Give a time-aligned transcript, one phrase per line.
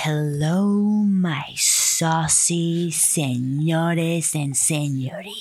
[0.00, 5.34] Hello, my saucy senores and senoritas.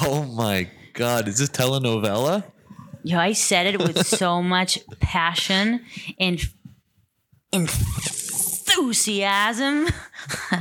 [0.00, 2.44] Oh my God, is this telenovela?
[3.02, 5.84] Yo, I said it with so much passion
[6.20, 6.40] and
[7.50, 7.88] enthusiasm.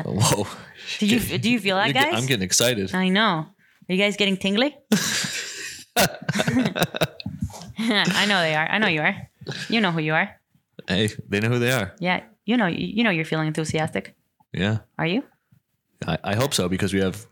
[0.06, 0.48] Whoa.
[0.98, 2.16] Did you do you feel that, guys?
[2.16, 2.96] I'm getting excited.
[2.96, 3.46] I know.
[3.46, 4.76] Are you guys getting tingly?
[7.78, 8.68] I know they are.
[8.68, 9.30] I know you are.
[9.70, 10.36] You know who you are.
[10.88, 11.94] Hey, they know who they are.
[12.00, 12.68] Yeah, you know.
[12.68, 14.16] You know you're feeling enthusiastic.
[14.54, 15.24] Yeah, Are you?
[16.08, 17.26] I, I hope so because we have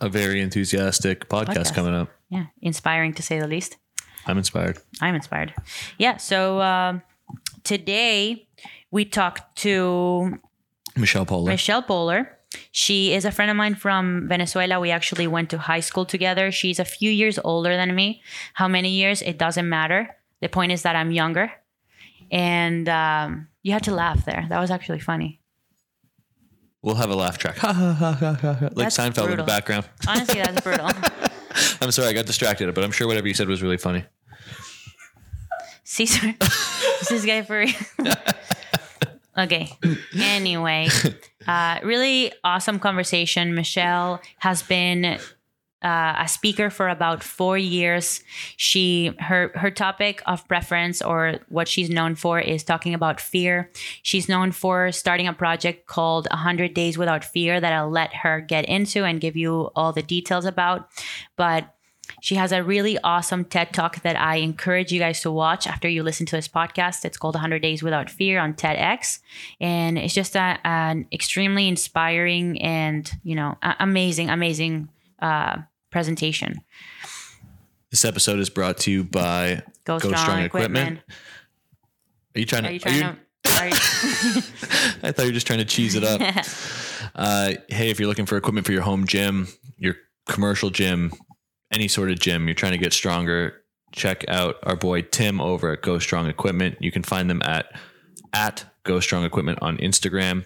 [0.00, 1.74] a very enthusiastic podcast, Podcast.
[1.74, 2.08] coming up.
[2.30, 3.76] Yeah, inspiring to say the least.
[4.26, 4.78] I'm inspired.
[5.00, 5.54] I'm inspired.
[5.98, 6.16] Yeah.
[6.18, 7.02] So um,
[7.64, 8.48] today
[8.90, 10.38] we talked to
[10.96, 11.46] Michelle Poler.
[11.48, 12.28] Michelle Poler.
[12.72, 14.80] She is a friend of mine from Venezuela.
[14.80, 16.50] We actually went to high school together.
[16.50, 18.22] She's a few years older than me.
[18.54, 19.20] How many years?
[19.22, 20.16] It doesn't matter.
[20.40, 21.52] The point is that I'm younger.
[22.30, 24.46] And um, you had to laugh there.
[24.48, 25.40] That was actually funny.
[26.82, 27.56] we'll have a laugh track.
[27.58, 28.58] Ha, ha, ha, ha, ha.
[28.60, 29.88] Like That's Seinfeld in the background.
[30.06, 30.90] Honestly, that's brutal.
[31.80, 34.04] I'm sorry, I got distracted, but I'm sure whatever you said was really funny.
[35.84, 36.34] Caesar.
[37.00, 37.74] is this guy for real?
[39.38, 39.72] okay.
[40.16, 40.88] Anyway,
[41.46, 43.54] uh, really awesome conversation.
[43.54, 45.18] Michelle has been
[45.82, 48.22] uh, a speaker for about four years.
[48.56, 53.70] She her her topic of preference or what she's known for is talking about fear.
[54.02, 58.40] She's known for starting a project called 100 Days Without Fear that I'll let her
[58.40, 60.88] get into and give you all the details about.
[61.36, 61.74] But
[62.20, 65.88] she has a really awesome TED talk that I encourage you guys to watch after
[65.88, 67.04] you listen to this podcast.
[67.04, 69.20] It's called 100 Days Without Fear on TEDx.
[69.60, 74.88] And it's just a, an extremely inspiring and, you know, amazing, amazing
[75.20, 75.58] uh,
[75.90, 76.60] presentation.
[77.90, 80.88] This episode is brought to you by Go, Go strong, Strong equipment.
[80.98, 81.18] Equipment.
[82.36, 82.68] Are you trying to?
[82.68, 83.06] Are you trying to?
[83.58, 83.72] Are you,
[85.02, 86.20] I thought you were just trying to cheese it up.
[87.14, 89.94] uh, hey, if you're looking for equipment for your home gym, your
[90.28, 91.12] commercial gym,
[91.72, 93.62] any sort of gym, you're trying to get stronger,
[93.92, 96.76] check out our boy Tim over at Go Strong Equipment.
[96.80, 97.72] You can find them at
[98.34, 100.44] at Go Strong Equipment on Instagram.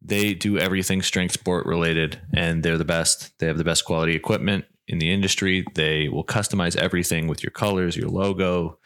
[0.00, 3.36] They do everything strength sport related, and they're the best.
[3.40, 5.64] They have the best quality equipment in the industry.
[5.74, 8.78] They will customize everything with your colors, your logo.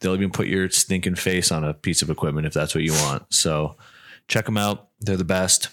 [0.00, 2.92] They'll even put your stinking face on a piece of equipment if that's what you
[2.92, 3.24] want.
[3.32, 3.76] So
[4.28, 4.88] check them out.
[5.00, 5.68] They're the best.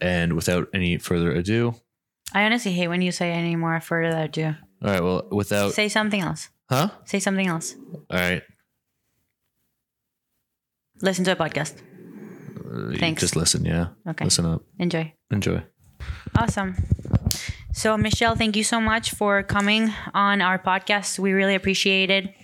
[0.00, 1.74] And without any further ado,
[2.32, 4.54] I honestly hate when you say any more further ado.
[4.82, 5.02] all right.
[5.02, 6.48] Well, without, Say something else.
[6.68, 6.90] huh?
[7.04, 7.74] Say something else.
[8.08, 8.42] All right.
[11.02, 11.74] Listen to a podcast.
[12.60, 13.20] Uh, Thanks.
[13.20, 13.64] Just listen.
[13.64, 13.88] Yeah.
[14.08, 14.24] Okay.
[14.24, 14.62] Listen up.
[14.78, 15.12] Enjoy.
[15.30, 15.62] Enjoy.
[16.36, 16.76] Awesome.
[17.80, 21.18] So, Michelle, thank you so much for coming on our podcast.
[21.18, 22.34] We really appreciate it.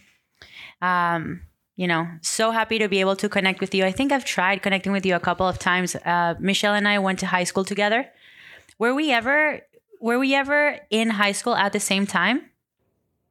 [0.81, 1.43] Um,
[1.77, 3.85] you know, so happy to be able to connect with you.
[3.85, 5.95] I think I've tried connecting with you a couple of times.
[5.95, 8.07] Uh, Michelle and I went to high school together.
[8.79, 9.61] Were we ever
[10.01, 12.41] were we ever in high school at the same time?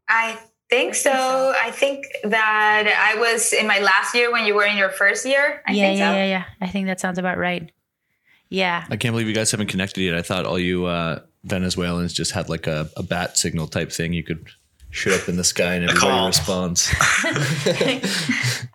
[0.07, 0.37] I
[0.69, 1.55] think so.
[1.59, 5.25] I think that I was in my last year when you were in your first
[5.25, 5.63] year.
[5.65, 6.15] I yeah, think yeah, so.
[6.17, 6.43] yeah, yeah.
[6.61, 7.71] I think that sounds about right.
[8.49, 8.85] Yeah.
[8.91, 10.13] I can't believe you guys haven't connected yet.
[10.13, 14.13] I thought all you uh, Venezuelans just had like a, a bat signal type thing.
[14.13, 14.47] You could
[14.89, 16.89] shoot up in the sky and everybody responds.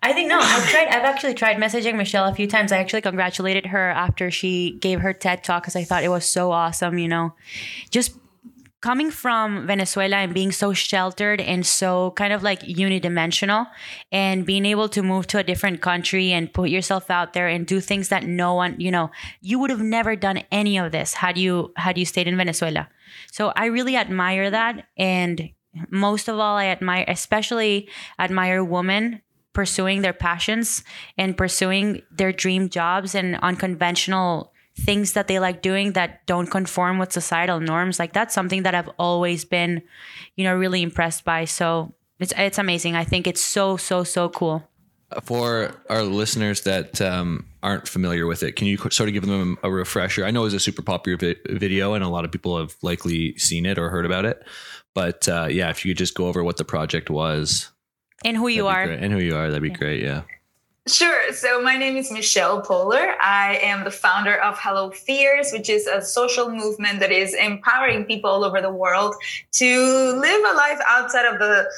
[0.03, 0.39] I think no.
[0.39, 0.87] I've tried.
[0.87, 2.71] I've actually tried messaging Michelle a few times.
[2.71, 6.25] I actually congratulated her after she gave her TED talk because I thought it was
[6.25, 6.97] so awesome.
[6.97, 7.33] You know,
[7.89, 8.15] just
[8.81, 13.67] coming from Venezuela and being so sheltered and so kind of like unidimensional,
[14.11, 17.65] and being able to move to a different country and put yourself out there and
[17.65, 19.09] do things that no one, you know,
[19.41, 22.89] you would have never done any of this had you had you stayed in Venezuela.
[23.31, 25.49] So I really admire that and.
[25.89, 27.87] Most of all, I admire, especially
[28.19, 29.21] admire women
[29.53, 30.83] pursuing their passions
[31.17, 36.97] and pursuing their dream jobs and unconventional things that they like doing that don't conform
[36.97, 39.81] with societal norms like that's something that i've always been
[40.35, 44.29] you know really impressed by so it's it's amazing i think it's so so so
[44.29, 44.63] cool
[45.23, 49.57] For our listeners that um, aren't familiar with it, can you sort of give them
[49.61, 50.23] a refresher?
[50.23, 52.77] I know it was a super popular vi- video, and a lot of people have
[52.81, 54.41] likely seen it or heard about it.
[54.93, 57.69] But uh, yeah, if you could just go over what the project was,
[58.23, 60.01] and who you are and who you are, that'd be great.
[60.01, 60.21] Yeah.
[60.87, 61.31] Sure.
[61.31, 63.13] So my name is Michelle Poler.
[63.21, 68.05] I am the founder of Hello Fears, which is a social movement that is empowering
[68.05, 69.13] people all over the world
[69.53, 71.69] to live a life outside of the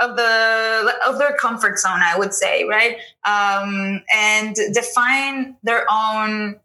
[0.00, 2.00] of the of their comfort zone.
[2.02, 6.58] I would say, right, um, and define their own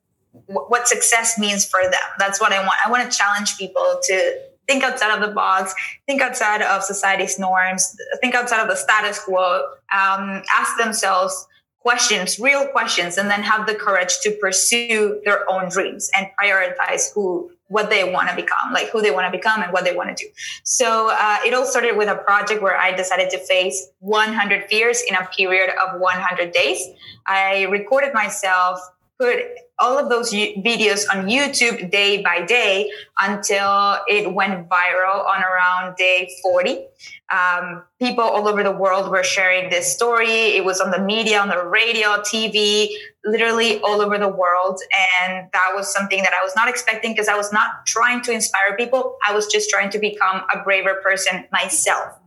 [0.47, 2.09] what success means for them.
[2.17, 2.79] That's what I want.
[2.85, 5.75] I want to challenge people to think outside of the box,
[6.07, 9.61] think outside of society's norms, think outside of the status quo,
[9.93, 11.47] um, ask themselves
[11.85, 17.13] questions, real questions, and then have the courage to pursue their own dreams and prioritize
[17.13, 19.95] who what they want to become, like who they want to become and what they
[19.95, 20.29] want to do.
[20.63, 25.03] So uh, it all started with a project where I decided to face 100 fears
[25.07, 26.79] in a period of 100 days.
[27.27, 28.79] I recorded myself
[29.19, 29.39] put
[29.77, 32.89] all of those videos on YouTube day by day
[33.19, 36.85] until it went viral on around day 40.
[37.31, 40.55] Um, people all over the world were sharing this story.
[40.55, 42.87] It was on the media, on the radio, TV,
[43.25, 44.79] literally all over the world.
[45.21, 48.31] And that was something that I was not expecting because I was not trying to
[48.31, 49.17] inspire people.
[49.27, 52.17] I was just trying to become a braver person myself.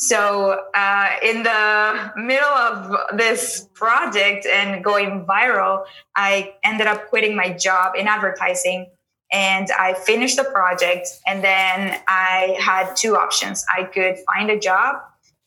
[0.00, 5.84] So, uh, in the middle of this project and going viral,
[6.16, 8.86] I ended up quitting my job in advertising
[9.30, 11.06] and I finished the project.
[11.26, 14.96] And then I had two options I could find a job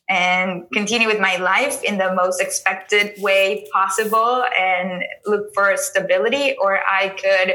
[0.08, 6.54] and continue with my life in the most expected way possible and look for stability,
[6.62, 7.54] or I could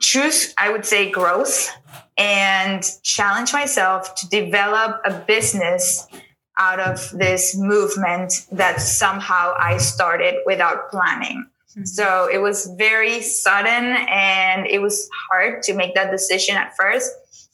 [0.00, 1.70] choose, I would say, growth
[2.16, 6.06] and challenge myself to develop a business
[6.58, 11.46] out of this movement that somehow I started without planning.
[11.70, 11.84] Mm-hmm.
[11.84, 17.10] So it was very sudden and it was hard to make that decision at first.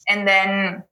[0.09, 0.83] And then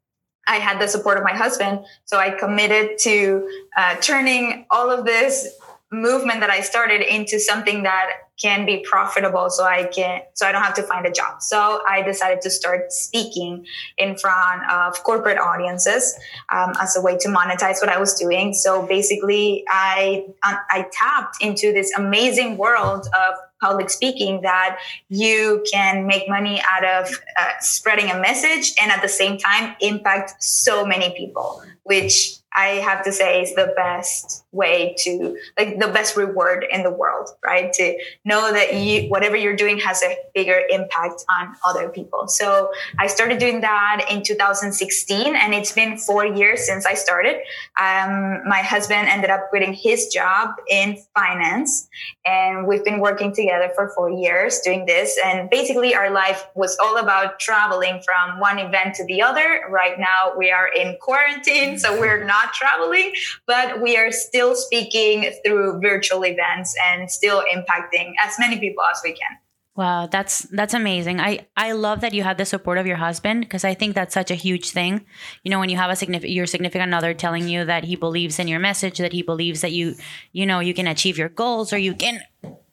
[0.48, 1.86] I had the support of my husband.
[2.06, 5.48] So I committed to uh, turning all of this
[5.92, 10.51] movement that I started into something that can be profitable so I can so I
[10.51, 11.41] don't have to find a job.
[11.41, 13.65] So I decided to start speaking
[13.97, 16.15] in front of corporate audiences
[16.49, 18.53] um, as a way to monetize what I was doing.
[18.53, 26.05] So basically I I tapped into this amazing world of public speaking that you can
[26.05, 30.85] make money out of uh, spreading a message and at the same time impact so
[30.85, 36.16] many people which I have to say is the best way to like the best
[36.16, 37.74] reward in the world, right?
[37.74, 42.28] To know that you whatever you're doing has a bigger impact on other people.
[42.28, 47.36] So I started doing that in 2016, and it's been four years since I started.
[47.80, 51.88] Um, my husband ended up quitting his job in finance,
[52.25, 55.18] and we've been working together for four years doing this.
[55.25, 59.66] And basically, our life was all about traveling from one event to the other.
[59.69, 63.13] Right now, we are in quarantine, so we're not not traveling,
[63.46, 69.01] but we are still speaking through virtual events and still impacting as many people as
[69.03, 69.38] we can.
[69.75, 71.19] Wow, that's that's amazing.
[71.19, 74.13] I I love that you had the support of your husband because I think that's
[74.13, 75.06] such a huge thing.
[75.44, 78.39] You know, when you have a significant your significant other telling you that he believes
[78.39, 79.95] in your message, that he believes that you
[80.31, 82.21] you know you can achieve your goals or you can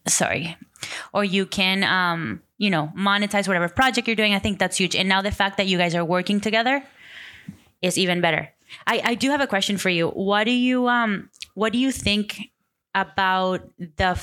[0.07, 0.57] sorry,
[1.13, 4.35] or you can um you know monetize whatever project you're doing.
[4.35, 4.95] I think that's huge.
[4.95, 6.85] And now the fact that you guys are working together
[7.83, 8.49] is even better.
[8.87, 10.09] I, I do have a question for you.
[10.09, 12.39] What do you um what do you think
[12.95, 14.19] about the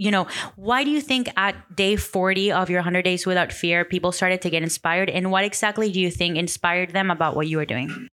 [0.00, 3.84] you know, why do you think at day 40 of your 100 days without fear
[3.84, 7.48] people started to get inspired and what exactly do you think inspired them about what
[7.48, 8.08] you were doing?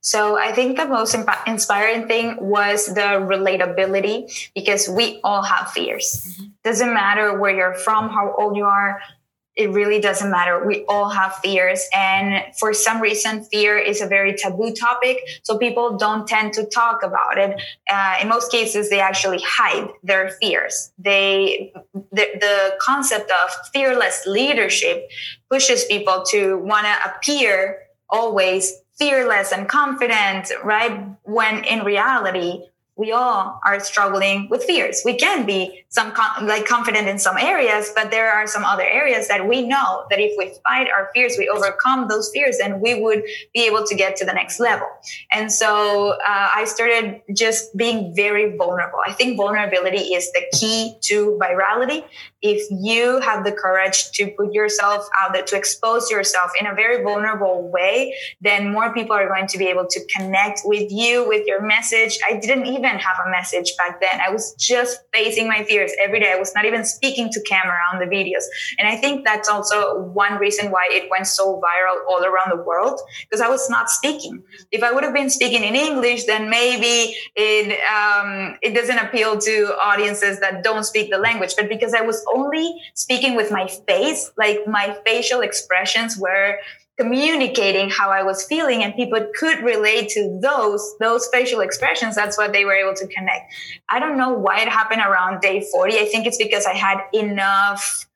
[0.00, 5.70] So I think the most imp- inspiring thing was the relatability because we all have
[5.70, 6.26] fears.
[6.26, 6.46] Mm-hmm.
[6.64, 9.00] Doesn't matter where you're from, how old you are,
[9.60, 10.64] it really doesn't matter.
[10.66, 11.86] We all have fears.
[11.94, 15.18] And for some reason, fear is a very taboo topic.
[15.42, 17.60] So people don't tend to talk about it.
[17.90, 20.92] Uh, in most cases, they actually hide their fears.
[20.98, 25.10] They, the, the concept of fearless leadership
[25.50, 31.06] pushes people to want to appear always fearless and confident, right?
[31.24, 32.66] When in reality,
[33.00, 35.00] we all are struggling with fears.
[35.04, 38.82] We can be some con- like confident in some areas, but there are some other
[39.00, 42.80] areas that we know that if we fight our fears, we overcome those fears, and
[42.80, 43.22] we would
[43.54, 44.86] be able to get to the next level.
[45.32, 45.70] And so
[46.10, 49.00] uh, I started just being very vulnerable.
[49.06, 52.04] I think vulnerability is the key to virality.
[52.42, 56.74] If you have the courage to put yourself out there, to expose yourself in a
[56.74, 61.26] very vulnerable way, then more people are going to be able to connect with you,
[61.28, 62.18] with your message.
[62.26, 64.20] I didn't even have a message back then.
[64.26, 66.32] I was just facing my fears every day.
[66.32, 68.44] I was not even speaking to camera on the videos.
[68.78, 72.62] And I think that's also one reason why it went so viral all around the
[72.62, 74.42] world because I was not speaking.
[74.70, 79.38] If I would have been speaking in English, then maybe it um, it doesn't appeal
[79.38, 81.54] to audiences that don't speak the language.
[81.56, 86.58] But because I was only speaking with my face, like my facial expressions were
[86.98, 92.14] communicating how I was feeling and people could relate to those those facial expressions.
[92.14, 93.54] That's what they were able to connect.
[93.88, 96.98] I don't know why it happened around day 40 I think it's because I had
[97.14, 98.06] enough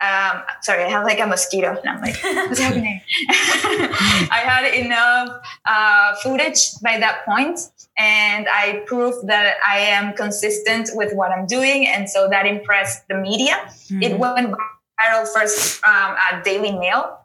[0.00, 3.00] um, sorry, I have like a mosquito, and I'm like, what's happening?
[3.30, 7.60] I had enough uh, footage by that point,
[7.96, 13.08] and I proved that I am consistent with what I'm doing, and so that impressed
[13.08, 13.54] the media.
[13.54, 14.02] Mm-hmm.
[14.02, 14.54] It went
[15.00, 17.18] viral first um, at Daily Mail,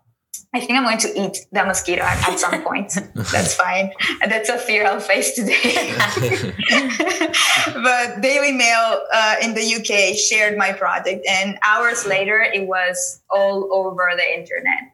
[0.54, 2.92] I think I'm going to eat the mosquito at, at some point.
[3.16, 3.92] That's fine.
[4.28, 5.94] That's a fear I'll face today.
[7.74, 13.22] but Daily Mail uh, in the UK shared my project, and hours later, it was
[13.30, 14.94] all over the internet.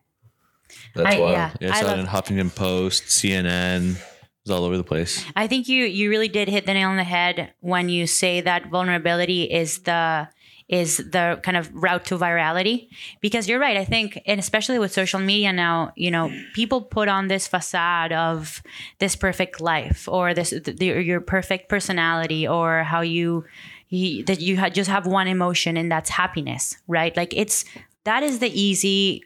[0.94, 1.32] That's I, wild.
[1.32, 3.96] Yeah, yeah I saw it in Huffington Post, CNN.
[3.96, 4.02] It
[4.46, 5.26] was all over the place.
[5.36, 8.42] I think you you really did hit the nail on the head when you say
[8.42, 10.30] that vulnerability is the
[10.70, 12.90] is the kind of route to virality.
[13.22, 17.08] Because you're right i think and especially with social media now you know people put
[17.08, 18.62] on this facade of
[19.00, 23.46] this perfect life or this the, your perfect personality or how you,
[23.90, 27.16] you that you just have one emotion and that's happiness right?
[27.16, 27.66] Like it's
[28.04, 29.24] that is the easy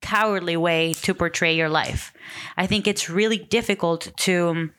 [0.00, 2.12] cowardly way to portray your life.
[2.56, 4.70] I think it's really difficult to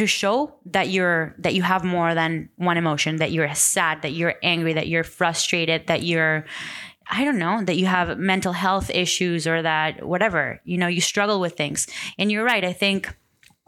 [0.00, 4.12] to show that you're that you have more than one emotion that you're sad that
[4.12, 6.46] you're angry that you're frustrated that you're
[7.12, 11.00] I don't know, that you have mental health issues or that whatever, you know, you
[11.00, 11.88] struggle with things.
[12.20, 12.64] And you're right.
[12.64, 13.12] I think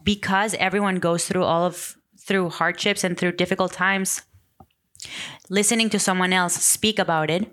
[0.05, 4.23] because everyone goes through all of through hardships and through difficult times,
[5.51, 7.53] listening to someone else speak about it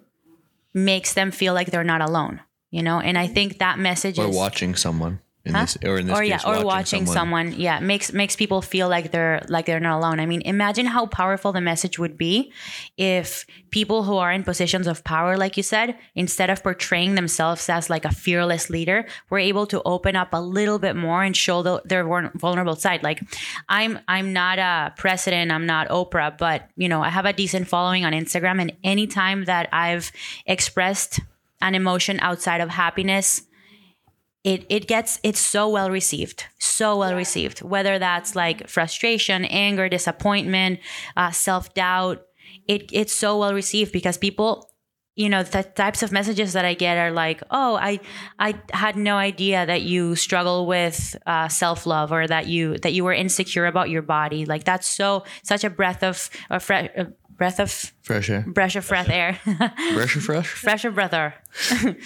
[0.76, 3.00] makes them feel like they're not alone, you know?
[3.00, 5.62] And I think that message or is watching someone in huh?
[5.62, 7.52] this or in this or case, yeah or watching, someone.
[7.52, 7.60] someone.
[7.60, 11.06] yeah makes makes people feel like they're like they're not alone i mean imagine how
[11.06, 12.52] powerful the message would be
[12.98, 17.68] if people who are in positions of power like you said instead of portraying themselves
[17.70, 21.36] as like a fearless leader were able to open up a little bit more and
[21.36, 22.04] show the, their
[22.36, 23.22] vulnerable side like
[23.68, 27.68] i'm i'm not a president i'm not oprah but you know i have a decent
[27.68, 30.12] following on instagram and anytime that i've
[30.46, 31.20] expressed
[31.62, 33.44] an emotion outside of happiness
[34.44, 36.46] it it gets it's so well received
[36.80, 37.62] so well received.
[37.62, 40.80] Whether that's like frustration anger disappointment
[41.18, 42.22] uh, self-doubt
[42.68, 44.70] it it's so well received because people
[45.16, 48.00] you know the types of messages that i get are like oh i
[48.40, 53.04] i had no idea that you struggle with uh, self-love or that you that you
[53.04, 54.46] were insecure about your body.
[54.46, 58.76] Like that's so such a breath of a fre- a breath of fresh air breath
[58.76, 59.34] of fresh air.
[59.94, 60.48] Fresh of fresh?
[60.48, 61.36] Fresh of breath air.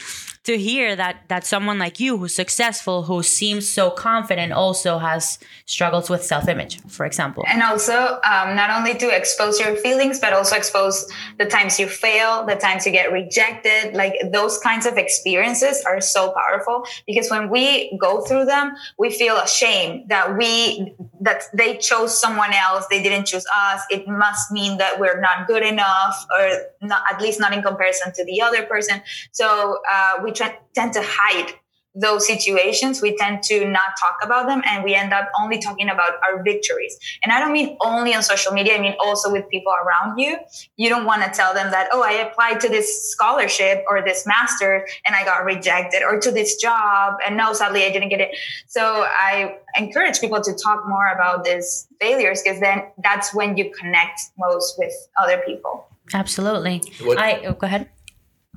[0.43, 5.39] To hear that that someone like you who's successful who seems so confident also has
[5.65, 7.45] struggles with self-image for example.
[7.47, 11.87] And also um, not only to expose your feelings but also expose the times you
[11.87, 13.93] fail the times you get rejected.
[13.93, 19.11] Like those kinds of experiences are so powerful because when we go through them we
[19.11, 22.85] feel ashamed that we that they chose someone else.
[22.89, 23.81] They didn't choose us.
[23.89, 25.92] It must mean that we're not good enough
[26.37, 29.01] or not at least not in comparison to the other person.
[29.31, 31.53] So uh, we tend to hide
[31.95, 35.89] those situations we tend to not talk about them and we end up only talking
[35.89, 36.97] about our victories.
[37.23, 40.37] And i don't mean only on social media i mean also with people around you.
[40.77, 44.25] You don't want to tell them that oh i applied to this scholarship or this
[44.25, 48.21] master and i got rejected or to this job and no sadly i didn't get
[48.21, 48.35] it.
[48.67, 53.71] So i encourage people to talk more about these failures because then that's when you
[53.79, 55.87] connect most with other people.
[56.13, 56.81] Absolutely.
[57.01, 57.89] What, i oh, go ahead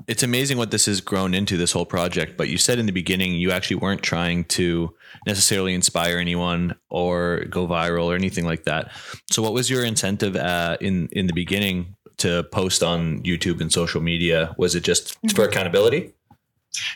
[0.08, 2.92] it's amazing what this has grown into this whole project but you said in the
[2.92, 4.94] beginning you actually weren't trying to
[5.26, 8.90] necessarily inspire anyone or go viral or anything like that.
[9.30, 13.72] So what was your incentive uh, in in the beginning to post on youtube and
[13.72, 14.54] social media?
[14.56, 16.12] Was it just for accountability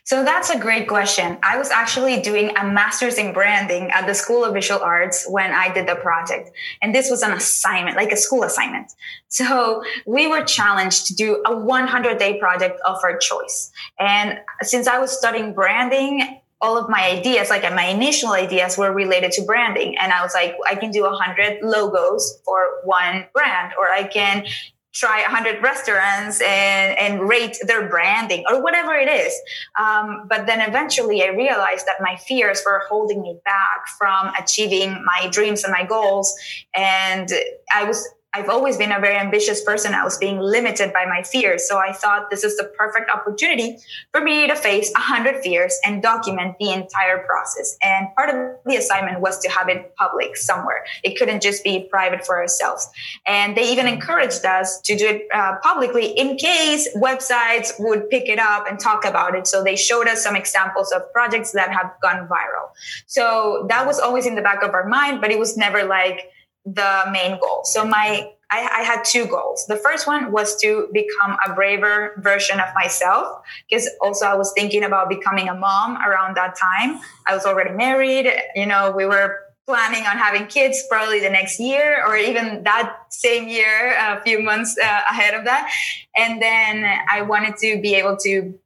[0.04, 1.38] so that's a great question.
[1.42, 5.52] I was actually doing a master's in branding at the School of Visual Arts when
[5.52, 6.50] I did the project.
[6.82, 8.92] And this was an assignment, like a school assignment.
[9.28, 13.70] So we were challenged to do a 100 day project of our choice.
[13.98, 18.92] And since I was studying branding, all of my ideas, like my initial ideas were
[18.92, 19.96] related to branding.
[19.98, 24.44] And I was like, I can do 100 logos for one brand, or I can
[24.92, 29.32] try 100 restaurants and, and rate their branding or whatever it is.
[29.78, 35.04] Um, but then eventually I realized that my fears were holding me back from achieving
[35.04, 36.34] my dreams and my goals.
[36.74, 37.30] And
[37.72, 39.92] I was I've always been a very ambitious person.
[39.92, 41.68] I was being limited by my fears.
[41.68, 43.78] So I thought this is the perfect opportunity
[44.12, 47.76] for me to face 100 fears and document the entire process.
[47.82, 50.84] And part of the assignment was to have it public somewhere.
[51.02, 52.88] It couldn't just be private for ourselves.
[53.26, 58.28] And they even encouraged us to do it uh, publicly in case websites would pick
[58.28, 59.48] it up and talk about it.
[59.48, 62.70] So they showed us some examples of projects that have gone viral.
[63.06, 66.30] So that was always in the back of our mind, but it was never like,
[66.64, 67.62] the main goal.
[67.64, 69.64] So my I, I, had two goals.
[69.68, 74.52] The first one was to become a braver version of myself, because also I was
[74.56, 77.00] thinking about becoming a mom around that time.
[77.28, 78.28] I was already married.
[78.56, 82.96] You know, we were planning on having kids probably the next year or even that
[83.10, 85.70] same year, a few months uh, ahead of that.
[86.16, 88.58] And then I wanted to be able to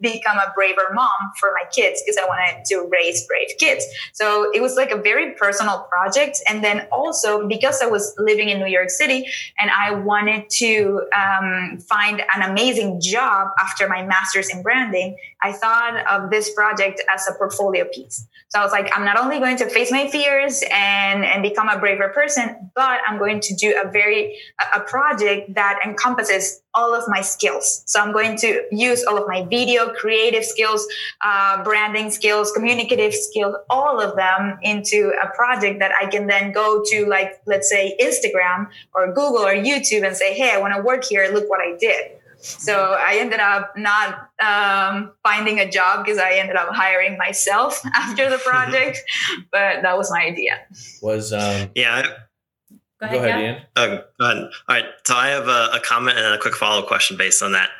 [0.00, 3.84] become a braver mom for my kids because I wanted to raise brave kids.
[4.12, 6.40] So it was like a very personal project.
[6.48, 9.26] And then also because I was living in New York City
[9.58, 15.52] and I wanted to um, find an amazing job after my master's in branding, I
[15.52, 18.26] thought of this project as a portfolio piece.
[18.50, 21.68] So I was like, I'm not only going to face my fears and, and become
[21.68, 24.38] a braver person, but I'm going to do a very,
[24.74, 27.82] a project that encompasses all of my skills.
[27.86, 30.86] So I'm going to use all of my video, creative skills,
[31.22, 36.52] uh, branding skills, communicative skills, all of them into a project that I can then
[36.52, 40.74] go to, like, let's say Instagram or Google or YouTube and say, hey, I want
[40.74, 41.28] to work here.
[41.32, 42.12] Look what I did.
[42.40, 47.82] So I ended up not um, finding a job because I ended up hiring myself
[47.94, 48.98] after the project.
[49.50, 50.60] but that was my idea.
[51.02, 52.02] Was um, yeah.
[53.00, 53.56] Go ahead, go ahead Ian.
[53.76, 54.44] Uh, go ahead.
[54.44, 54.84] All right.
[55.06, 57.70] So I have a, a comment and a quick follow up question based on that.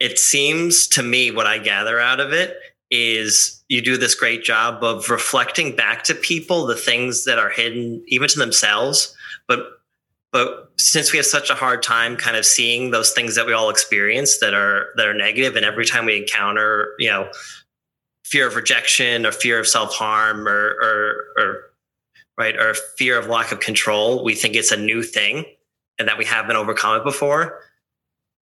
[0.00, 2.56] It seems to me what I gather out of it
[2.90, 7.48] is you do this great job of reflecting back to people the things that are
[7.48, 9.16] hidden even to themselves
[9.48, 9.81] but
[10.32, 13.52] but since we have such a hard time kind of seeing those things that we
[13.52, 17.30] all experience that are that are negative and every time we encounter you know
[18.24, 21.56] fear of rejection or fear of self-harm or or, or
[22.38, 25.44] right or fear of lack of control we think it's a new thing
[25.98, 27.60] and that we haven't overcome it before.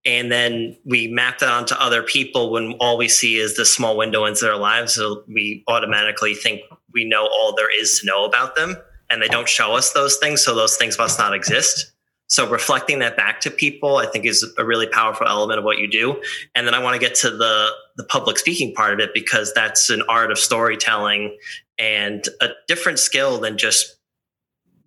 [0.05, 3.98] And then we map that onto other people when all we see is the small
[3.98, 6.62] window into their lives so we automatically think
[6.93, 8.77] we know all there is to know about them
[9.09, 11.91] and they don't show us those things so those things must not exist.
[12.27, 15.79] So reflecting that back to people i think is a really powerful element of what
[15.79, 16.21] you do.
[16.55, 19.53] And then i want to get to the the public speaking part of it because
[19.53, 21.37] that's an art of storytelling
[21.77, 23.97] and a different skill than just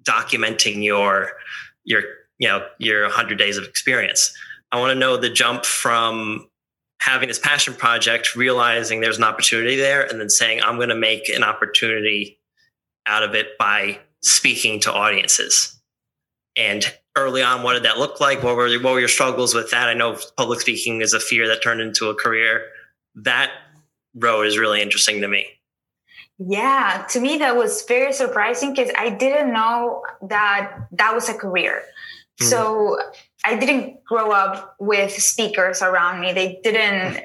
[0.02, 1.32] documenting your
[1.84, 2.02] your
[2.38, 4.34] you know your 100 days of experience.
[4.70, 6.48] I want to know the jump from
[7.02, 10.94] having this passion project realizing there's an opportunity there and then saying i'm going to
[10.94, 12.38] make an opportunity
[13.06, 15.80] out of it by speaking to audiences.
[16.56, 16.84] And
[17.16, 18.42] early on, what did that look like?
[18.42, 19.88] What were what were your struggles with that?
[19.88, 22.66] I know public speaking is a fear that turned into a career.
[23.14, 23.50] That
[24.14, 25.46] road is really interesting to me.
[26.38, 31.34] Yeah, to me that was very surprising because I didn't know that that was a
[31.34, 31.82] career.
[32.40, 32.46] Mm-hmm.
[32.46, 32.98] So
[33.44, 36.32] I didn't grow up with speakers around me.
[36.32, 37.22] They didn't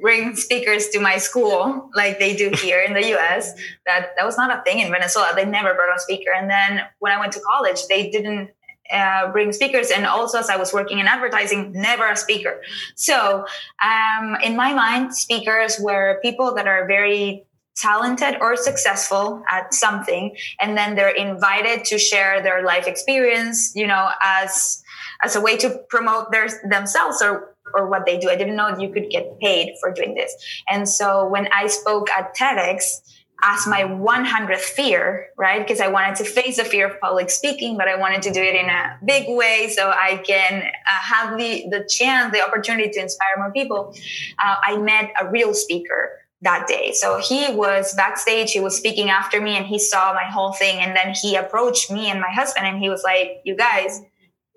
[0.00, 3.52] bring speakers to my school like they do here in the US.
[3.86, 5.32] That that was not a thing in Venezuela.
[5.34, 6.32] They never brought a speaker.
[6.34, 8.50] And then when I went to college, they didn't
[8.90, 12.62] uh, bring speakers and also as i was working in advertising never a speaker
[12.94, 13.44] so
[13.84, 17.44] um, in my mind speakers were people that are very
[17.76, 23.86] talented or successful at something and then they're invited to share their life experience you
[23.86, 24.82] know as
[25.22, 28.30] as a way to promote their themselves or or what they do.
[28.30, 30.34] I didn't know you could get paid for doing this.
[30.68, 33.00] And so when I spoke at TEDx
[33.42, 35.64] as my 100th fear, right?
[35.64, 38.42] Because I wanted to face the fear of public speaking, but I wanted to do
[38.42, 42.90] it in a big way so I can uh, have the, the chance, the opportunity
[42.90, 43.94] to inspire more people.
[44.42, 46.10] Uh, I met a real speaker
[46.42, 46.92] that day.
[46.92, 50.78] So he was backstage, he was speaking after me and he saw my whole thing.
[50.78, 54.00] And then he approached me and my husband and he was like, you guys,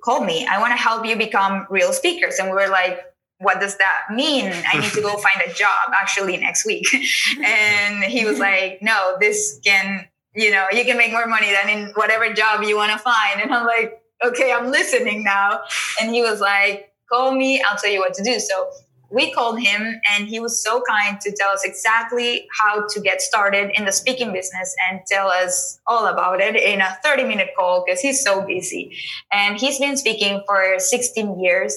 [0.04, 0.46] call me.
[0.46, 2.40] I want to help you become real speakers.
[2.40, 3.00] And we were like,
[3.40, 4.52] what does that mean?
[4.72, 6.86] I need to go find a job actually next week.
[7.44, 11.70] and he was like, no, this can, you know, you can make more money than
[11.70, 13.42] in whatever job you want to find.
[13.42, 15.62] And I'm like, okay, I'm listening now.
[16.02, 18.40] And he was like, call me, I'll tell you what to do.
[18.40, 18.70] So
[19.12, 23.22] we called him and he was so kind to tell us exactly how to get
[23.22, 27.50] started in the speaking business and tell us all about it in a 30 minute
[27.58, 28.98] call because he's so busy.
[29.32, 31.76] And he's been speaking for 16 years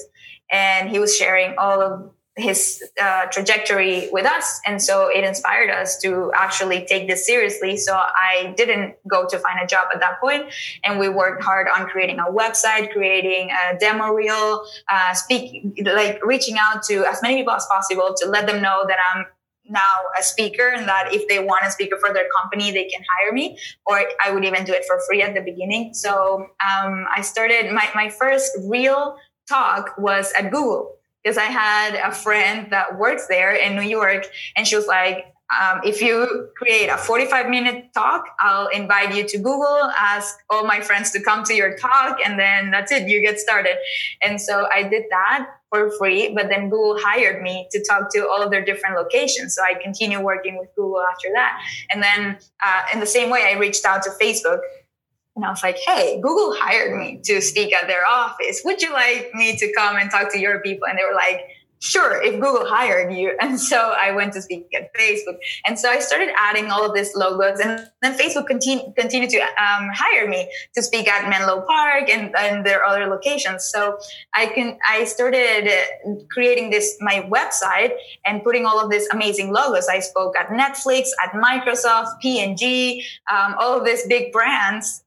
[0.50, 4.60] and he was sharing all of his uh, trajectory with us.
[4.66, 7.76] And so it inspired us to actually take this seriously.
[7.76, 10.52] So i didn't go to find a job at that point.
[10.82, 16.24] And we worked hard on creating a website creating a demo reel uh, speaking like
[16.24, 19.26] reaching out to as many people as possible to let them know that i'm
[19.68, 23.02] now a speaker and that if they want a speaker for their company they can
[23.16, 25.94] hire me or i would even do it for free at the beginning.
[25.94, 29.16] So um, i started my, my first real
[29.48, 34.26] talk was at google because I had a friend that works there in New York
[34.56, 39.26] and she was like, um, if you create a 45 minute talk, I'll invite you
[39.28, 43.08] to Google, ask all my friends to come to your talk, and then that's it,
[43.08, 43.76] you get started.
[44.22, 48.26] And so I did that for free, but then Google hired me to talk to
[48.28, 49.54] all of their different locations.
[49.54, 51.60] So I continue working with Google after that.
[51.92, 54.60] And then uh, in the same way, I reached out to Facebook
[55.36, 58.62] and I was like, hey, Google hired me to speak at their office.
[58.64, 60.86] Would you like me to come and talk to your people?
[60.86, 61.40] And they were like,
[61.80, 63.36] sure, if Google hired you.
[63.40, 65.36] And so I went to speak at Facebook.
[65.66, 67.60] And so I started adding all of these logos.
[67.60, 72.34] And then Facebook continue, continued to um, hire me to speak at Menlo Park and,
[72.36, 73.64] and their other locations.
[73.64, 73.98] So
[74.34, 75.68] I can, I started
[76.30, 77.92] creating this, my website
[78.24, 79.88] and putting all of these amazing logos.
[79.88, 85.03] I spoke at Netflix, at Microsoft, P&G, um, all of these big brands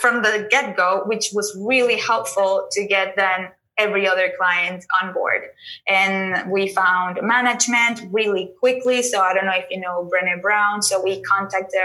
[0.00, 5.12] from the get go, which was really helpful to get then every other client on
[5.12, 5.42] board.
[5.88, 9.02] And we found management really quickly.
[9.02, 10.82] So I don't know if you know Brené Brown.
[10.82, 11.80] So we contacted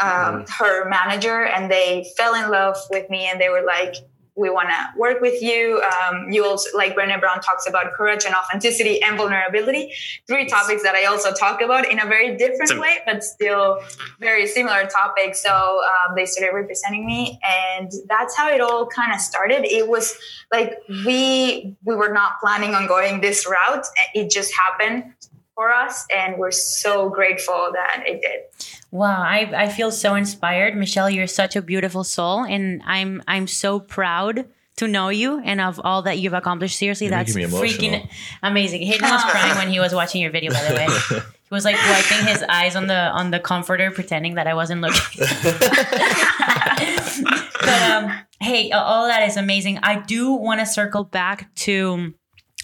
[0.00, 0.64] um, mm-hmm.
[0.64, 3.96] her manager and they fell in love with me and they were like,
[4.36, 5.82] we want to work with you.
[5.82, 9.92] Um, you also, like Brené Brown talks about courage and authenticity and vulnerability,
[10.26, 13.80] three topics that I also talk about in a very different way, but still
[14.18, 15.42] very similar topics.
[15.42, 19.64] So um, they started representing me, and that's how it all kind of started.
[19.64, 20.16] It was
[20.52, 25.12] like we we were not planning on going this route; it just happened
[25.54, 28.79] for us, and we're so grateful that it did.
[28.90, 30.76] Wow, I, I feel so inspired.
[30.76, 35.60] Michelle, you're such a beautiful soul and I'm I'm so proud to know you and
[35.60, 36.78] of all that you've accomplished.
[36.78, 38.08] Seriously, you're that's freaking
[38.42, 38.82] amazing.
[38.82, 41.20] Hayden was crying when he was watching your video, by the way.
[41.50, 44.82] He was like wiping his eyes on the on the comforter, pretending that I wasn't
[44.82, 45.20] looking.
[47.60, 49.80] but um, hey, all that is amazing.
[49.82, 52.14] I do want to circle back to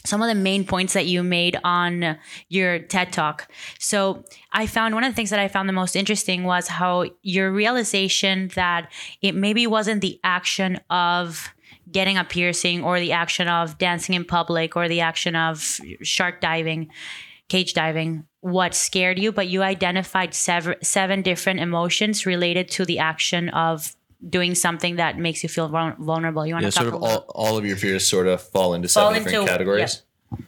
[0.07, 2.17] some of the main points that you made on
[2.49, 3.51] your TED talk.
[3.79, 7.05] So, I found one of the things that I found the most interesting was how
[7.23, 8.91] your realization that
[9.21, 11.53] it maybe wasn't the action of
[11.91, 16.41] getting a piercing or the action of dancing in public or the action of shark
[16.41, 16.89] diving,
[17.49, 22.99] cage diving what scared you, but you identified seven, seven different emotions related to the
[22.99, 23.97] action of
[24.29, 26.47] doing something that makes you feel vulnerable.
[26.47, 28.89] You want yeah, to sort of all, all of your fears sort of fall into
[28.89, 30.03] fall seven different categories.
[30.33, 30.41] Yeah.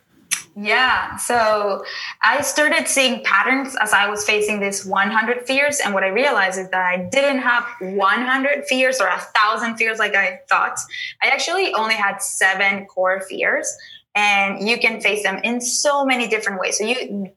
[0.57, 1.17] yeah.
[1.17, 1.85] So
[2.23, 5.81] I started seeing patterns as I was facing this 100 fears.
[5.85, 9.99] And what I realized is that I didn't have 100 fears or a thousand fears
[9.99, 10.79] like I thought.
[11.23, 13.77] I actually only had seven core fears
[14.15, 17.31] and you can face them in so many different ways so you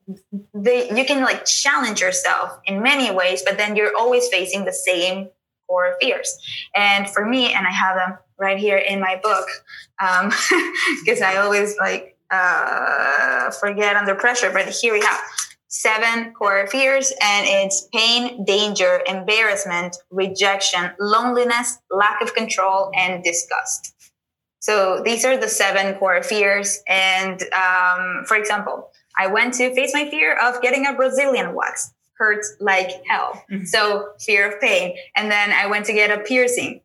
[0.54, 4.74] they you can like challenge yourself in many ways but then you're always facing the
[4.74, 5.28] same
[5.72, 6.38] core fears.
[6.76, 9.48] And for me, and I have them right here in my book,
[9.98, 15.22] because um, I always like uh, forget under pressure, but here we have
[15.68, 23.96] seven core fears, and it's pain, danger, embarrassment, rejection, loneliness, lack of control, and disgust.
[24.60, 26.84] So these are the seven core fears.
[26.88, 31.92] And um, for example, I went to face my fear of getting a Brazilian wax
[32.22, 33.44] hurts like hell.
[33.52, 33.66] Mm-hmm.
[33.66, 34.96] So fear of pain.
[35.16, 36.82] And then I went to get a piercing.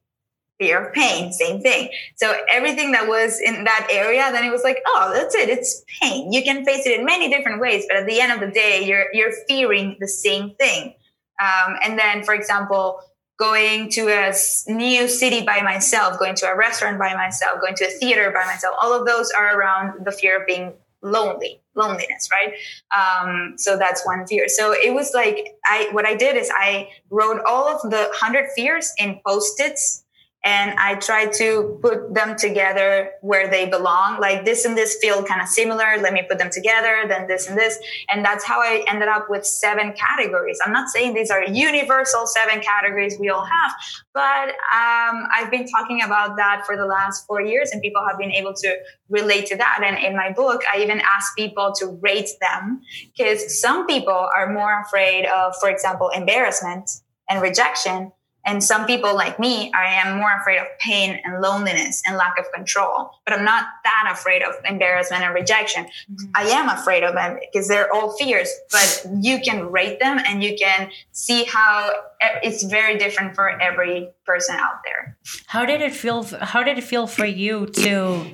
[0.59, 1.90] Fear of pain, same thing.
[2.14, 5.51] So everything that was in that area, then it was like, oh, that's it.
[5.51, 6.33] It's pain.
[6.33, 8.83] You can face it in many different ways, but at the end of the day,
[8.83, 10.94] you're you're fearing the same thing.
[11.38, 13.01] Um, and then, for example,
[13.38, 14.33] going to a
[14.66, 18.46] new city by myself, going to a restaurant by myself, going to a theater by
[18.46, 20.72] myself, all of those are around the fear of being
[21.03, 22.55] lonely loneliness right?
[22.97, 24.49] Um, so that's one fear.
[24.49, 28.51] So it was like i what i did is i wrote all of the 100
[28.57, 30.05] fears in post-its
[30.47, 34.21] and I try to put them together where they belong.
[34.21, 35.99] Like this and this feel kind of similar.
[36.01, 37.03] Let me put them together.
[37.09, 37.77] Then this and this,
[38.09, 40.61] and that's how I ended up with seven categories.
[40.65, 43.73] I'm not saying these are universal seven categories we all have,
[44.15, 48.17] but um, I've been talking about that for the last four years, and people have
[48.17, 48.77] been able to
[49.09, 49.83] relate to that.
[49.85, 52.83] And in my book, I even ask people to rate them
[53.17, 56.89] because some people are more afraid of, for example, embarrassment
[57.29, 58.13] and rejection
[58.47, 62.39] and some people like me, I am more afraid of pain and loneliness and lack
[62.39, 63.11] of control.
[63.25, 65.85] But I'm not that afraid of embarrassment and rejection.
[65.85, 66.31] Mm-hmm.
[66.37, 70.45] I am afraid of them because they're all fears, but you can rate them and
[70.45, 75.19] you can see how it's very different for every person out there.
[75.49, 76.23] How did it feel?
[76.23, 78.27] How did it feel for you to,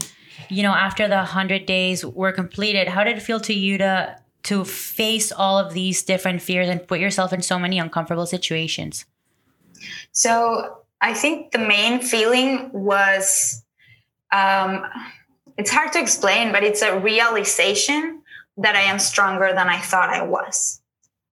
[0.51, 4.19] you know, after the hundred days were completed, how did it feel to you to
[4.43, 9.07] to face all of these different fears and put yourself in so many uncomfortable situations?
[10.13, 13.63] So I think the main feeling was
[14.33, 14.87] um,
[15.59, 18.23] it's hard to explain, but it's a realization
[18.57, 20.81] that I am stronger than I thought I was.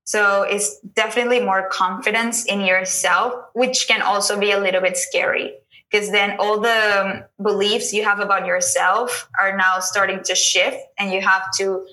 [0.04, 5.54] So it's definitely more confidence in yourself, which can also be a little bit scary
[5.90, 11.12] because then all the beliefs you have about yourself are now starting to shift and
[11.12, 11.86] you have to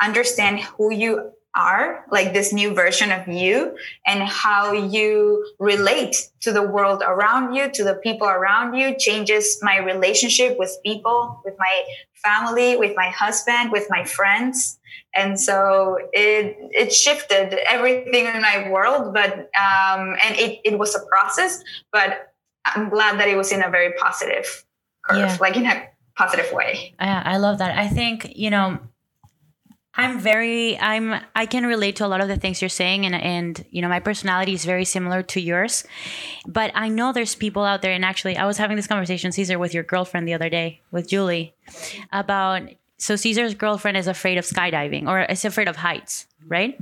[0.00, 6.52] understand who you are like this new version of you and how you relate to
[6.52, 11.54] the world around you to the people around you changes my relationship with people with
[11.58, 11.84] my
[12.24, 14.78] family with my husband with my friends.
[15.14, 20.94] And so it it shifted everything in my world but um and it, it was
[20.94, 21.62] a process
[21.92, 22.32] but
[22.64, 24.64] i'm glad that it was in a very positive
[25.04, 25.36] curve yeah.
[25.40, 26.94] like in a positive way.
[27.00, 27.76] Yeah i love that.
[27.78, 28.78] I think you know
[29.96, 33.14] I'm very I'm I can relate to a lot of the things you're saying and
[33.14, 35.84] and you know my personality is very similar to yours.
[36.46, 39.58] But I know there's people out there and actually I was having this conversation Caesar
[39.58, 41.54] with your girlfriend the other day with Julie
[42.12, 42.62] about
[42.96, 46.78] so Caesar's girlfriend is afraid of skydiving or is afraid of heights, right?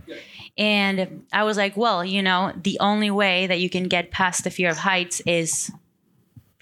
[0.59, 4.45] And I was like, well, you know, the only way that you can get past
[4.45, 5.73] the fear of heights is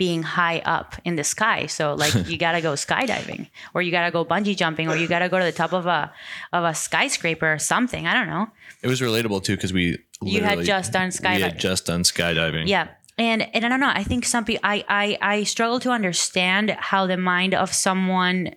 [0.00, 1.66] being high up in the sky.
[1.66, 5.28] So like you gotta go skydiving, or you gotta go bungee jumping, or you gotta
[5.28, 6.10] go to the top of a
[6.54, 8.06] of a skyscraper or something.
[8.06, 8.48] I don't know.
[8.82, 11.36] It was relatable too because we you had just done skydiving.
[11.36, 12.66] We had just done skydiving.
[12.66, 12.88] Yeah.
[13.18, 13.92] And, and I don't know.
[13.92, 18.54] I think some people, I, I, I struggle to understand how the mind of someone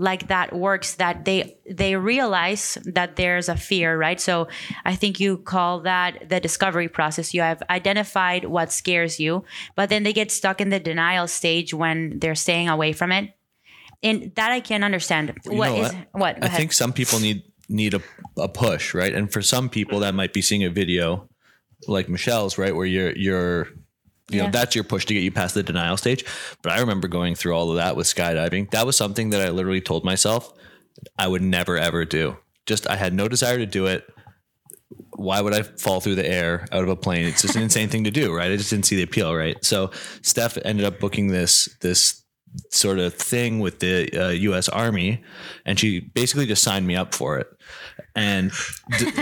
[0.00, 4.18] like that works that they they realize that there's a fear right?
[4.20, 4.48] So
[4.84, 7.34] i think you call that the discovery process.
[7.34, 9.44] You have identified what scares you
[9.76, 13.30] but then they get stuck in the denial stage when they're staying away from it.
[14.02, 15.34] And that i can't understand.
[15.44, 16.44] You what is what, what?
[16.44, 18.00] i think some people need need a,
[18.38, 19.14] a push right?
[19.14, 21.28] And for some people that might be seeing a video
[21.86, 22.74] like michelle's right?
[22.74, 23.68] Where you're you're
[24.30, 24.46] you yeah.
[24.46, 26.24] know that's your push to get you past the denial stage
[26.62, 29.50] but i remember going through all of that with skydiving that was something that i
[29.50, 30.52] literally told myself
[31.18, 34.06] i would never ever do just i had no desire to do it
[35.16, 37.88] why would i fall through the air out of a plane it's just an insane
[37.88, 39.90] thing to do right i just didn't see the appeal right so
[40.22, 42.20] steph ended up booking this this
[42.70, 44.68] sort of thing with the uh, U.S.
[44.68, 45.22] Army,
[45.64, 47.48] and she basically just signed me up for it.
[48.14, 48.52] And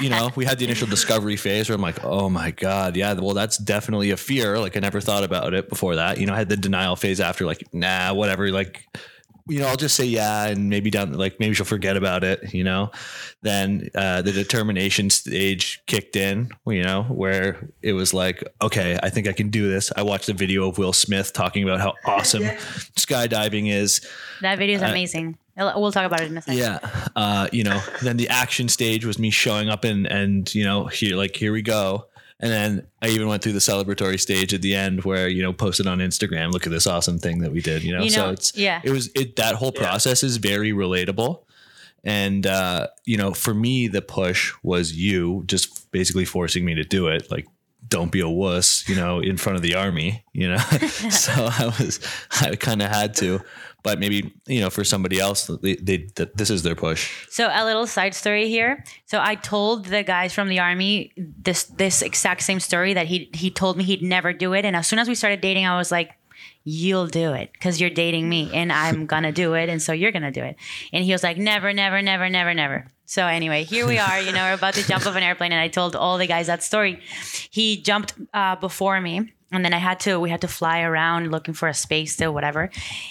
[0.01, 3.13] you know, we had the initial discovery phase where I'm like, oh my god, yeah,
[3.15, 4.59] well, that's definitely a fear.
[4.59, 6.19] Like I never thought about it before that.
[6.19, 8.51] You know, I had the denial phase after, like, nah, whatever.
[8.51, 8.89] Like
[9.49, 12.53] you know, I'll just say yeah, and maybe down like maybe she'll forget about it.
[12.53, 12.91] You know,
[13.43, 16.51] then uh, the determination stage kicked in.
[16.67, 19.91] You know, where it was like, okay, I think I can do this.
[19.97, 22.57] I watched a video of Will Smith talking about how awesome yeah.
[22.97, 24.07] skydiving is.
[24.43, 25.39] That video is uh, amazing.
[25.57, 26.59] We'll talk about it in a second.
[26.59, 26.79] Yeah,
[27.17, 30.87] uh, you know, then the action stage was me showing up and and you know
[30.87, 32.07] here like here we go.
[32.41, 35.53] And then I even went through the celebratory stage at the end where, you know,
[35.53, 38.03] posted on Instagram, look at this awesome thing that we did, you know?
[38.03, 40.29] You know so it's, yeah, it was, it, that whole process yeah.
[40.29, 41.43] is very relatable.
[42.05, 46.85] And, uh, you know, for me, the push was you just basically forcing me to
[46.85, 47.29] do it.
[47.29, 47.49] Like,
[47.87, 50.57] don't be a wuss, you know, in front of the army, you know?
[51.11, 52.01] so I was,
[52.41, 53.41] I kind of had to
[53.83, 57.27] but maybe you know for somebody else they, they, this is their push.
[57.31, 58.85] So a little side story here.
[59.07, 63.31] So i told the guys from the army this this exact same story that he
[63.33, 64.65] he told me he'd never do it.
[64.65, 66.15] And as soon as we started dating i was like
[66.71, 70.13] you'll do it because you're dating me and i'm gonna do it and so you're
[70.13, 70.57] gonna do it.
[70.93, 72.87] And he was like never never never never never.
[73.07, 75.61] So anyway here we are you know we're about to jump off an airplane and
[75.61, 77.01] i told all the guys that story.
[77.51, 81.31] He jumped uh, before me and then I had to we had to fly around
[81.31, 82.71] looking for a space to whatever,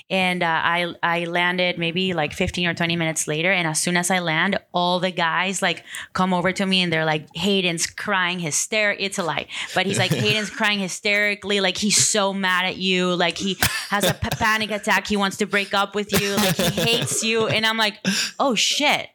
[0.09, 3.97] and uh, I I landed maybe like fifteen or twenty minutes later, and as soon
[3.97, 7.87] as I land, all the guys like come over to me and they're like Hayden's
[7.87, 8.99] crying hysteric.
[9.01, 13.15] It's a lie, but he's like Hayden's crying hysterically, like he's so mad at you,
[13.15, 13.57] like he
[13.89, 17.23] has a p- panic attack, he wants to break up with you, like he hates
[17.23, 17.95] you, and I'm like,
[18.39, 19.09] oh shit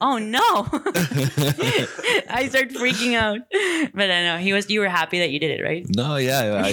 [0.00, 0.40] oh no.
[2.28, 3.40] I start freaking out.
[3.94, 5.86] But i know he was you were happy that you did it right?
[5.94, 6.68] No yeah i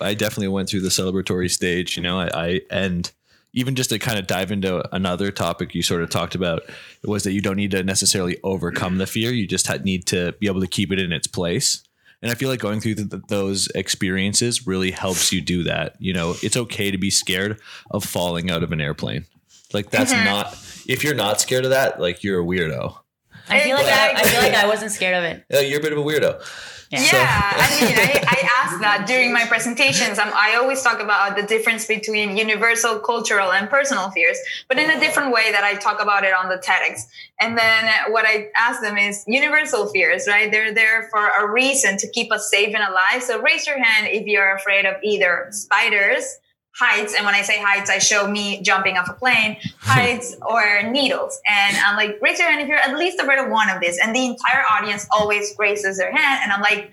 [0.00, 3.10] i, I definitely went through the celebratory stage you know i, I and
[3.54, 6.62] even just to kind of dive into another topic you sort of talked about
[7.04, 9.30] was that you don't need to necessarily overcome the fear.
[9.30, 11.82] You just need to be able to keep it in its place.
[12.22, 16.34] And i feel like going through those experiences really helps you do that you know?
[16.42, 19.26] It's okay to be scared of falling out of an airplane
[19.74, 20.24] like that's mm-hmm.
[20.24, 22.96] not if you're not scared of that, like you're a weirdo.
[23.48, 25.44] I feel like I, I, feel like I wasn't scared of it.
[25.50, 26.40] Yeah, you're a bit of a weirdo.
[26.90, 27.16] Yeah, so.
[27.16, 30.18] yeah I mean, I, I ask that during my presentations.
[30.18, 34.90] I'm, I always talk about the difference between universal, cultural, and personal fears, but in
[34.90, 37.04] a different way that I talk about it on the TEDx.
[37.40, 40.52] And then what I ask them is universal fears, right?
[40.52, 43.22] They're there for a reason to keep us safe and alive.
[43.22, 46.38] So raise your hand if you're afraid of either spiders,
[46.74, 47.14] heights.
[47.14, 51.40] And when I say heights, I show me jumping off a plane, heights or needles.
[51.46, 53.98] And I'm like, raise your hand if you're at least afraid of one of these.
[53.98, 56.40] And the entire audience always raises their hand.
[56.42, 56.90] And I'm like,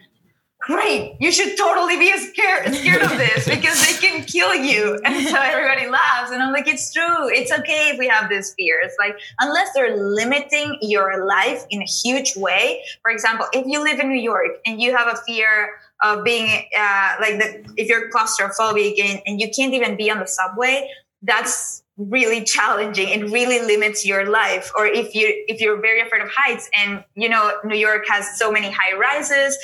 [0.60, 5.00] great, you should totally be scared, scared of this because they can kill you.
[5.06, 6.32] And so everybody laughs.
[6.32, 7.30] And I'm like, it's true.
[7.30, 8.80] It's okay if we have this fear.
[8.84, 12.84] It's like, unless they're limiting your life in a huge way.
[13.02, 15.70] For example, if you live in New York and you have a fear
[16.02, 20.20] of being uh, like the, if you're claustrophobic and, and you can't even be on
[20.20, 20.90] the subway,
[21.22, 26.22] that's really challenging it really limits your life or if you if you're very afraid
[26.22, 29.58] of heights and you know new york has so many high rises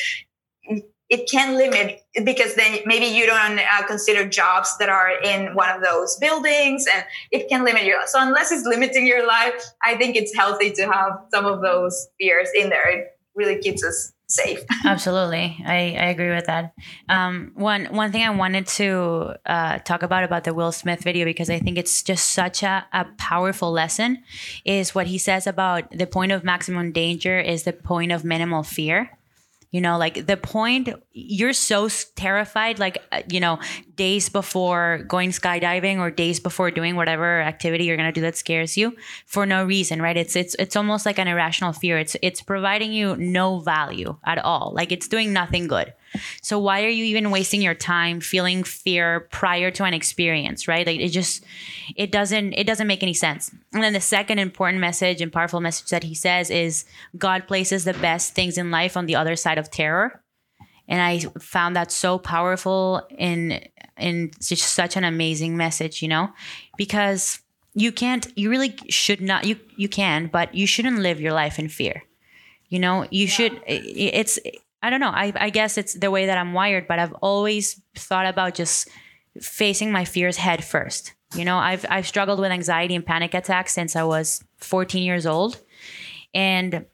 [1.09, 5.69] it can limit because then maybe you don't uh, consider jobs that are in one
[5.69, 8.07] of those buildings and it can limit your life.
[8.07, 12.07] So unless it's limiting your life, I think it's healthy to have some of those
[12.19, 12.89] fears in there.
[12.89, 14.63] It really keeps us safe.
[14.85, 16.73] Absolutely, I, I agree with that.
[17.09, 21.25] Um, one one thing I wanted to uh, talk about about the Will Smith video
[21.25, 24.23] because I think it's just such a, a powerful lesson
[24.63, 28.63] is what he says about the point of maximum danger is the point of minimal
[28.63, 29.14] fear
[29.75, 33.59] you know like the point you're so terrified like uh, you know
[33.95, 38.37] days before going skydiving or days before doing whatever activity you're going to do that
[38.37, 40.17] scares you for no reason right?
[40.17, 41.97] It's it's it's almost like an irrational fear.
[41.97, 44.71] It's it's providing you no value at all.
[44.75, 45.93] Like it's doing nothing good
[46.41, 50.85] so why are you even wasting your time feeling fear prior to an experience, right?
[50.85, 51.43] Like it just
[51.95, 53.51] it doesn't it doesn't make any sense.
[53.73, 56.85] And then the second important message and powerful message that he says is
[57.17, 60.21] God places the best things in life on the other side of terror.
[60.87, 63.61] And I found that so powerful in
[63.97, 66.29] in just such an amazing message, you know?
[66.77, 67.39] Because
[67.73, 71.59] you can't you really should not you you can, but you shouldn't live your life
[71.59, 72.03] in fear.
[72.69, 73.31] You know, you yeah.
[73.31, 74.39] should it's
[74.85, 75.09] I don't know.
[75.09, 78.87] I, I guess it's the way that I'm wired, but I've always thought about just
[79.41, 81.15] facing my fears head first.
[81.33, 85.25] You know, I've I've struggled with anxiety and panic attacks since I was 14 years
[85.25, 85.59] old.
[86.35, 86.85] And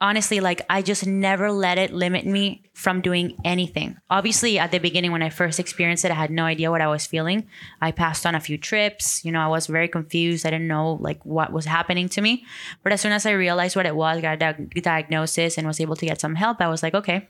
[0.00, 3.96] honestly, like I just never let it limit me from doing anything.
[4.08, 6.86] Obviously, at the beginning when I first experienced it, I had no idea what I
[6.86, 7.48] was feeling.
[7.82, 10.46] I passed on a few trips, you know, I was very confused.
[10.46, 12.44] I didn't know like what was happening to me.
[12.84, 15.96] But as soon as I realized what it was, got a diagnosis and was able
[15.96, 17.28] to get some help, I was like, okay,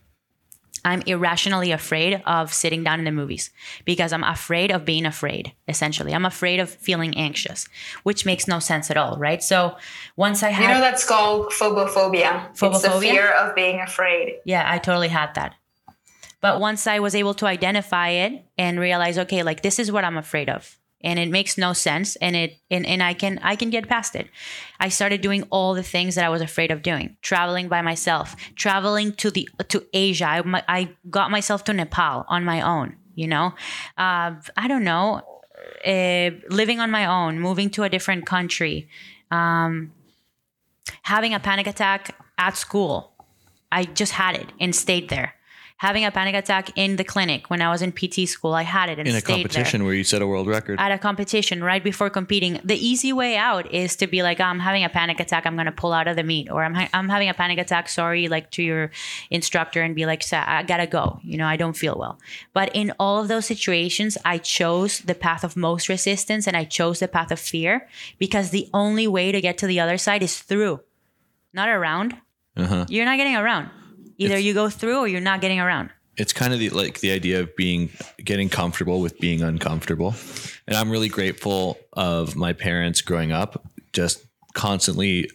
[0.84, 3.50] I'm irrationally afraid of sitting down in the movies
[3.84, 6.14] because I'm afraid of being afraid, essentially.
[6.14, 7.68] I'm afraid of feeling anxious,
[8.02, 9.42] which makes no sense at all, right?
[9.42, 9.76] So
[10.16, 10.68] once I had.
[10.68, 12.56] You know, that's called phobophobia.
[12.56, 12.74] Phobophobia?
[12.74, 14.36] It's the fear of being afraid.
[14.44, 15.54] Yeah, I totally had that.
[16.40, 20.04] But once I was able to identify it and realize, okay, like this is what
[20.04, 23.56] I'm afraid of and it makes no sense and it and, and i can i
[23.56, 24.28] can get past it.
[24.78, 27.16] I started doing all the things that i was afraid of doing.
[27.22, 30.26] Traveling by myself traveling to the to asia.
[30.26, 33.54] I, I got myself to nepal on my own you know?
[33.98, 35.22] Uh, i don't know.
[35.86, 38.88] Uh, living on my own moving to a different country
[39.30, 39.92] um,
[41.02, 43.12] having a panic attack at school.
[43.72, 45.34] I just had it and stayed there
[45.80, 48.52] having a panic attack in the clinic when I was in PT school.
[48.52, 49.86] I had it and in a competition there.
[49.86, 50.78] where you set a world record.
[50.78, 52.60] At a competition right before competing.
[52.62, 55.46] The easy way out is to be like, oh, I'm having a panic attack.
[55.46, 57.58] I'm going to pull out of the meet, or I'm ha- I'm having a panic
[57.58, 57.88] attack.
[57.88, 58.90] Sorry, like to your
[59.30, 61.18] instructor and be like, I gotta go.
[61.22, 62.18] You know, I don't feel well.
[62.52, 66.64] But in all of those situations, I chose the path of most resistance and I
[66.64, 67.88] chose the path of fear
[68.18, 70.80] because the only way to get to the other side is through,
[71.54, 72.18] not around.
[72.54, 72.84] Uh-huh.
[72.90, 73.70] You're not getting around
[74.20, 75.90] Either it's, you go through or you're not getting around.
[76.16, 77.90] It's kind of the, like the idea of being
[78.22, 80.14] getting comfortable with being uncomfortable.
[80.66, 85.30] And I'm really grateful of my parents growing up just constantly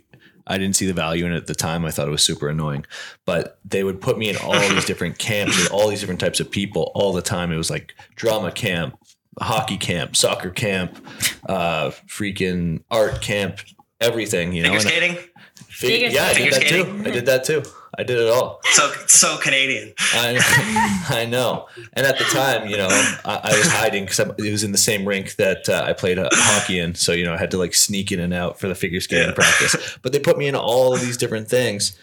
[0.48, 1.86] I didn't see the value in it at the time.
[1.86, 2.86] I thought it was super annoying.
[3.26, 6.40] But they would put me in all these different camps with all these different types
[6.40, 7.52] of people all the time.
[7.52, 8.96] It was like drama camp,
[9.40, 11.04] hockey camp, soccer camp,
[11.50, 13.60] uh, freaking art camp,
[14.00, 14.78] everything, you know.
[14.78, 15.18] Figure skating?
[15.56, 17.04] Fig- yeah, I did that too.
[17.06, 17.64] I did that too.
[17.98, 18.60] I did it all.
[18.72, 19.94] So so Canadian.
[20.14, 21.68] I, I know.
[21.94, 24.78] And at the time, you know, I, I was hiding because it was in the
[24.78, 26.96] same rink that uh, I played uh, hockey in.
[26.96, 29.30] So you know, I had to like sneak in and out for the figure skating
[29.30, 29.34] yeah.
[29.34, 29.98] practice.
[30.02, 31.98] But they put me in all of these different things,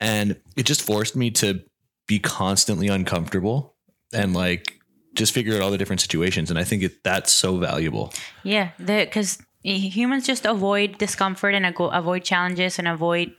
[0.00, 1.60] and it just forced me to
[2.06, 3.74] be constantly uncomfortable
[4.12, 4.78] and like
[5.14, 6.50] just figure out all the different situations.
[6.50, 8.12] And I think it, that's so valuable.
[8.42, 13.32] Yeah, because humans just avoid discomfort and avoid challenges and avoid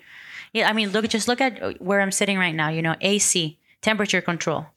[0.55, 2.69] yeah, I mean, look, just look at where I'm sitting right now.
[2.69, 4.67] You know, AC, temperature control.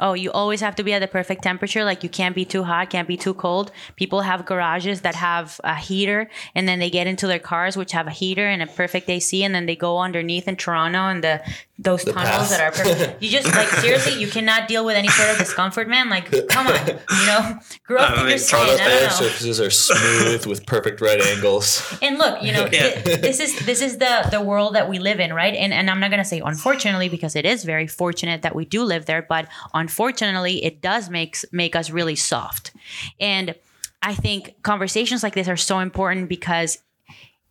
[0.00, 1.84] Oh, you always have to be at the perfect temperature.
[1.84, 3.70] Like you can't be too hot, can't be too cold.
[3.94, 7.92] People have garages that have a heater, and then they get into their cars which
[7.92, 11.20] have a heater and a perfect AC, and then they go underneath in Toronto in
[11.20, 11.40] the
[11.78, 12.50] those The tunnels path.
[12.50, 13.22] that are perfect.
[13.22, 16.08] You just like seriously, you cannot deal with any sort of discomfort, man.
[16.08, 18.60] Like, come on, you know, grow up I mean, your skin.
[18.60, 19.08] I don't Air know.
[19.10, 21.82] surfaces are smooth with perfect right angles.
[22.00, 22.90] And look, you know, Yeah.
[22.90, 25.54] thi- this is this is the the world that we live in, right?
[25.54, 28.82] And and I'm not gonna say unfortunately because it is very fortunate that we do
[28.82, 32.72] live there, but unfortunately, it does make make us really soft.
[33.20, 33.54] And
[34.02, 36.82] I think conversations like this are so important because y-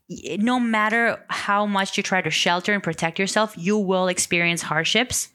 [0.10, 5.30] no matter how much you try to shelter and protect yourself, you will experience hardships.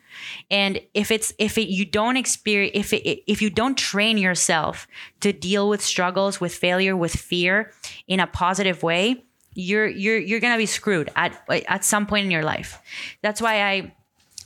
[0.50, 4.86] And if it's if it you don't experience if it if you don't train yourself
[5.20, 7.72] to deal with struggles, with failure, with fear
[8.06, 12.30] in a positive way, you're you're you're gonna be screwed at at some point in
[12.30, 12.78] your life.
[13.22, 13.94] That's why I,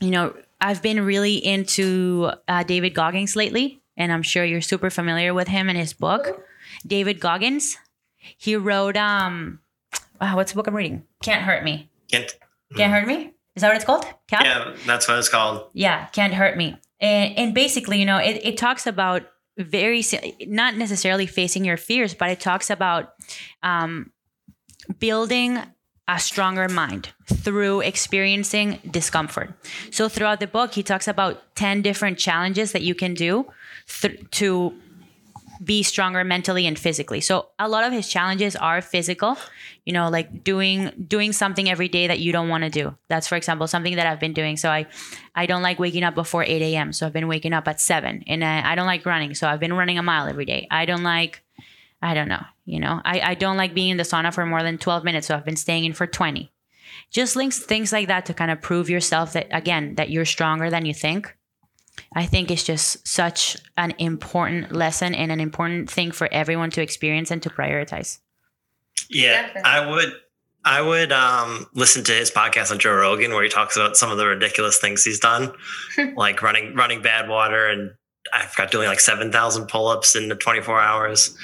[0.00, 4.90] you know, I've been really into uh, David Goggins lately, and I'm sure you're super
[4.90, 6.44] familiar with him and his book,
[6.86, 7.76] David Goggins.
[8.38, 9.60] He wrote um,
[10.24, 11.04] uh, what's the book I'm reading?
[11.22, 11.90] Can't hurt me.
[12.10, 12.36] Can't,
[12.76, 13.32] Can't hurt me.
[13.56, 14.04] Is that what it's called?
[14.26, 14.44] Cap?
[14.44, 15.68] yeah, that's what it's called.
[15.74, 19.22] yeah can't hurt me and, and basically you know it, it talks about
[19.58, 20.02] very
[20.46, 23.12] not necessarily facing your fears but it talks about
[23.62, 24.10] um,
[24.98, 25.58] building
[26.08, 29.54] a stronger mind through experiencing discomfort
[29.92, 33.46] so throughout the book he talks about 10 different challenges that you can do
[34.00, 34.74] th- to
[35.62, 37.20] be stronger mentally and physically.
[37.20, 39.36] So a lot of his challenges are physical,
[39.84, 42.96] you know, like doing doing something every day that you don't want to do.
[43.08, 44.56] That's for example something that I've been doing.
[44.56, 44.86] So I
[45.34, 46.92] I don't like waking up before 8 a.m.
[46.92, 49.34] So I've been waking up at seven, and I, I don't like running.
[49.34, 50.66] So I've been running a mile every day.
[50.70, 51.42] I don't like
[52.02, 54.62] I don't know, you know, I, I don't like being in the sauna for more
[54.62, 55.26] than 12 minutes.
[55.26, 56.52] So I've been staying in for 20.
[57.10, 60.68] Just links things like that to kind of prove yourself that again that you're stronger
[60.68, 61.34] than you think.
[62.14, 66.82] I think it's just such an important lesson and an important thing for everyone to
[66.82, 68.18] experience and to prioritize.
[69.10, 69.62] Yeah, Definitely.
[69.70, 70.12] I would.
[70.66, 74.10] I would um, listen to his podcast on Joe Rogan where he talks about some
[74.10, 75.52] of the ridiculous things he's done,
[76.16, 77.90] like running running Badwater, and
[78.32, 81.36] I forgot doing like seven thousand pull ups in the twenty four hours,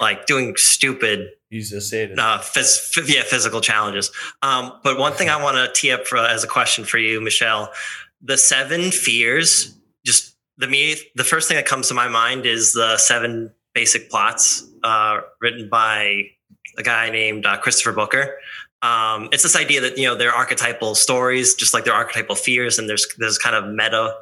[0.00, 2.18] like doing stupid He's a sadist.
[2.18, 4.10] uh, phys- f- yeah, physical challenges.
[4.40, 7.20] Um, but one thing I want to tee up for, as a question for you,
[7.20, 7.70] Michelle,
[8.22, 9.76] the seven fears.
[10.04, 14.10] Just the me, the first thing that comes to my mind is the seven basic
[14.10, 16.22] plots uh, written by
[16.78, 18.38] a guy named uh, Christopher Booker.
[18.82, 22.78] Um, it's this idea that you know they're archetypal stories, just like they're archetypal fears,
[22.78, 24.14] and there's there's kind of meta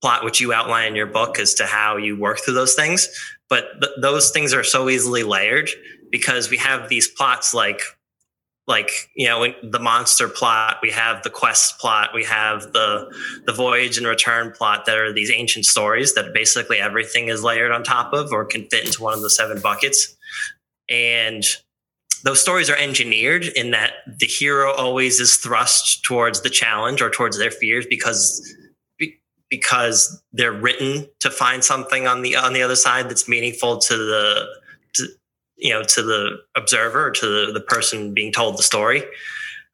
[0.00, 3.08] plot which you outline in your book as to how you work through those things.
[3.48, 5.68] But th- those things are so easily layered
[6.10, 7.80] because we have these plots like
[8.68, 13.10] like you know the monster plot we have the quest plot we have the
[13.46, 17.72] the voyage and return plot that are these ancient stories that basically everything is layered
[17.72, 20.14] on top of or can fit into one of the seven buckets.
[20.88, 21.42] And
[22.24, 27.10] those stories are engineered in that the hero always is thrust towards the challenge or
[27.10, 28.54] towards their fears because
[29.50, 33.96] because they're written to find something on the on the other side that's meaningful to
[33.96, 34.46] the
[35.58, 39.04] you know to the observer to the, the person being told the story.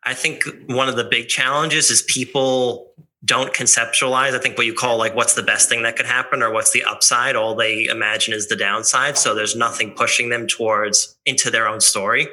[0.02, 2.92] I think one of the big challenges is people
[3.24, 6.42] don't conceptualize i think what you call like what's the best thing that could happen
[6.42, 7.36] or what's the upside.
[7.36, 9.16] All they imagine is the downside.
[9.16, 12.28] So there's nothing pushing them towards into their own story.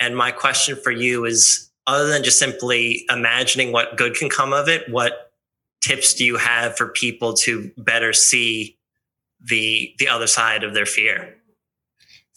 [0.00, 4.52] And my question for you is other than just simply imagining what good can come
[4.52, 5.32] of it what
[5.80, 8.76] tips do you have for people to better see
[9.40, 11.34] the the other side of their fear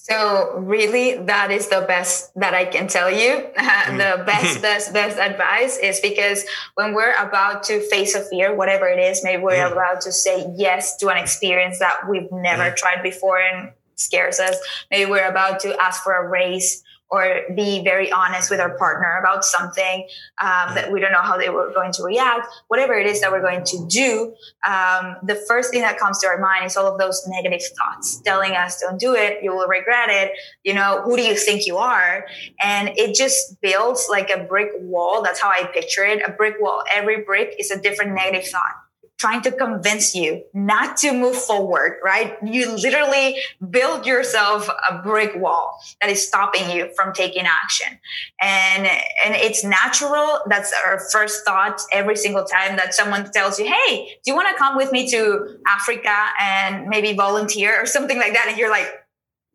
[0.04, 3.47] So really, that is the best that I can tell you.
[3.56, 6.43] the best, best, best advice is because
[6.74, 9.72] when we're about to face a fear, whatever it is, maybe we're Mm.
[9.74, 14.56] about to say yes to an experience that we've never tried before and scares us.
[14.89, 19.20] Maybe we're about to ask for a raise or be very honest with our partner
[19.20, 20.07] about something
[20.41, 22.47] um, that we don't know how they were going to react.
[22.70, 24.34] Whatever it is that we're going to do,
[24.66, 28.22] um, the first thing that comes to our mind is all of those negative thoughts
[28.22, 30.32] telling us, don't do it, you will regret it.
[30.64, 32.26] You know, who do you think you are?
[32.62, 35.22] And it just builds like a brick wall.
[35.22, 36.84] That's how I picture it a brick wall.
[36.93, 38.76] Every brick is a different negative thought.
[39.22, 42.38] Trying to convince you not to move forward, right?
[42.43, 43.38] You literally
[43.69, 47.99] build yourself a brick wall that is stopping you from taking action.
[48.41, 48.88] And
[49.24, 50.39] and it's natural.
[50.47, 54.49] That's our first thought every single time that someone tells you, "Hey, do you want
[54.49, 55.22] to come with me to
[55.67, 58.89] Africa and maybe volunteer or something like that?" And you're like,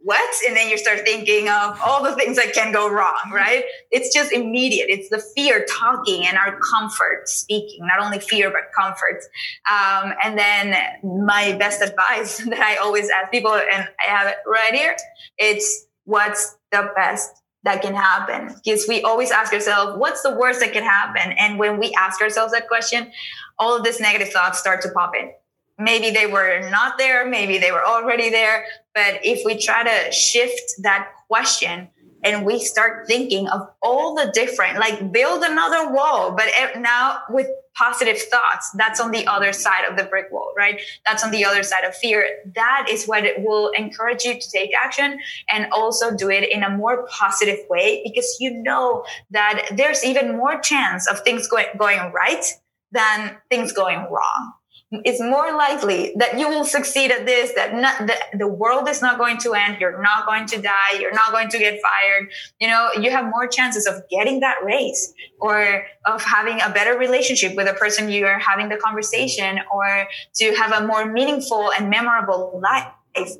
[0.06, 3.64] "What?" And then you start thinking of all the things that can go wrong, right?
[3.90, 4.86] It's just immediate.
[4.88, 9.20] It's the fear talking and our comfort speaking, not only fear but comfort.
[9.68, 10.76] Um, and then
[11.26, 14.94] my best advice that I always ask people, and I have it right here,
[15.38, 20.60] it's what's the best that can happen because we always ask ourselves what's the worst
[20.60, 23.10] that can happen and when we ask ourselves that question
[23.58, 25.32] all of these negative thoughts start to pop in
[25.78, 28.64] maybe they were not there maybe they were already there
[28.94, 31.88] but if we try to shift that question
[32.24, 36.46] and we start thinking of all the different like build another wall but
[36.78, 40.80] now with positive thoughts that's on the other side of the brick wall right?
[41.04, 42.26] That's on the other side of fear.
[42.54, 45.20] That is what it will encourage you to take action
[45.50, 50.36] and also do it in a more positive way because you know that there's even
[50.36, 52.44] more chance of things going, going right
[52.92, 54.52] than things going wrong
[54.92, 58.08] it's more likely that you will succeed at this that not,
[58.38, 61.48] the world is not going to end you're not going to die you're not going
[61.48, 62.30] to get fired.
[62.60, 66.96] You know you have more chances of getting that raise or of having a better
[66.96, 70.06] relationship with the person you are having the conversation or
[70.36, 72.86] to have a more meaningful and memorable life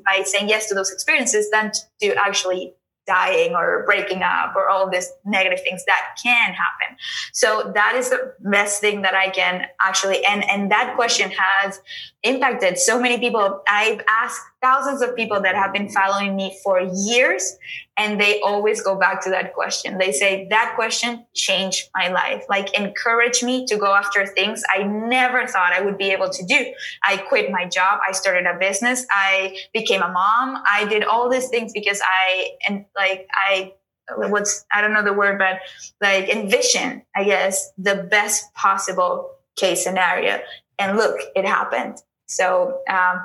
[0.05, 1.71] by saying yes to those experiences than
[2.01, 2.73] to actually
[3.07, 6.97] dying or breaking up or all these negative things that can happen.
[7.33, 11.79] So that is the best thing that i can actually and and that question has
[12.23, 13.61] impacted so many people.
[13.69, 17.57] I've asked thousands of people that have been following me for years
[17.97, 19.97] and they always go back to that question.
[19.97, 22.43] They say that question changed my life.
[22.49, 26.45] Like encourage me to go after things i never thought i would be able to
[26.45, 26.73] do.
[27.03, 27.99] I quit my job.
[28.07, 29.05] I started a business.
[29.09, 30.63] I became a mom.
[30.71, 33.73] I did all these things because i and like i
[34.15, 35.59] what's i don't know the word but
[36.01, 40.39] like envision i guess the best possible case scenario.
[40.79, 41.97] And look it happened.
[42.27, 43.21] So um,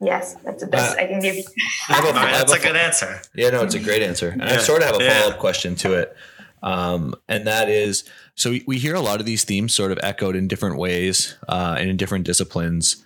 [0.00, 1.44] Yes, that's the best uh, I can give you.
[1.88, 3.20] a, right, that's a, a good answer.
[3.34, 4.30] Yeah, no, it's a great answer.
[4.30, 4.54] And yeah.
[4.54, 5.20] I sort of have a yeah.
[5.20, 6.16] follow up question to it.
[6.62, 9.98] Um, and that is so we, we, hear a lot of these themes sort of
[10.02, 13.02] echoed in different ways uh, and in different disciplines.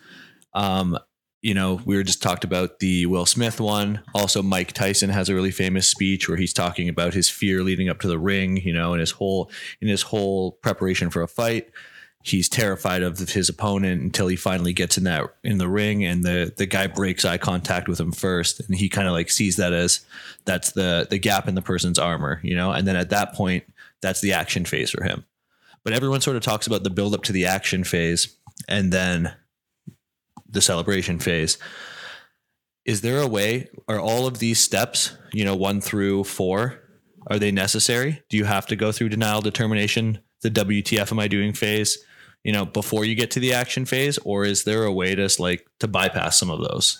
[0.54, 0.98] Um,
[1.40, 4.02] you know, we were just talked about the Will Smith one.
[4.14, 7.88] Also, Mike Tyson has a really famous speech where he's talking about his fear leading
[7.88, 11.28] up to the ring, you know, and his whole in his whole preparation for a
[11.28, 11.70] fight
[12.24, 16.24] he's terrified of his opponent until he finally gets in that in the ring and
[16.24, 18.60] the the guy breaks eye contact with him first.
[18.60, 20.00] And he kind of like sees that as
[20.46, 22.72] that's the the gap in the person's armor you know?
[22.72, 23.64] And then at that point
[24.00, 25.24] that's the action phase for him.
[25.84, 28.34] But everyone sort of talks about the build up to the action phase
[28.68, 29.34] and then
[30.48, 31.58] the celebration phase.
[32.86, 36.80] Is there a way are all of these steps you know 1 through 4
[37.26, 38.22] are they necessary?
[38.30, 41.98] Do you have to go through denial determination the WTF am I doing phase
[42.44, 45.28] you know, before you get to the action phase, or is there a way to
[45.38, 46.98] like to bypass some of those?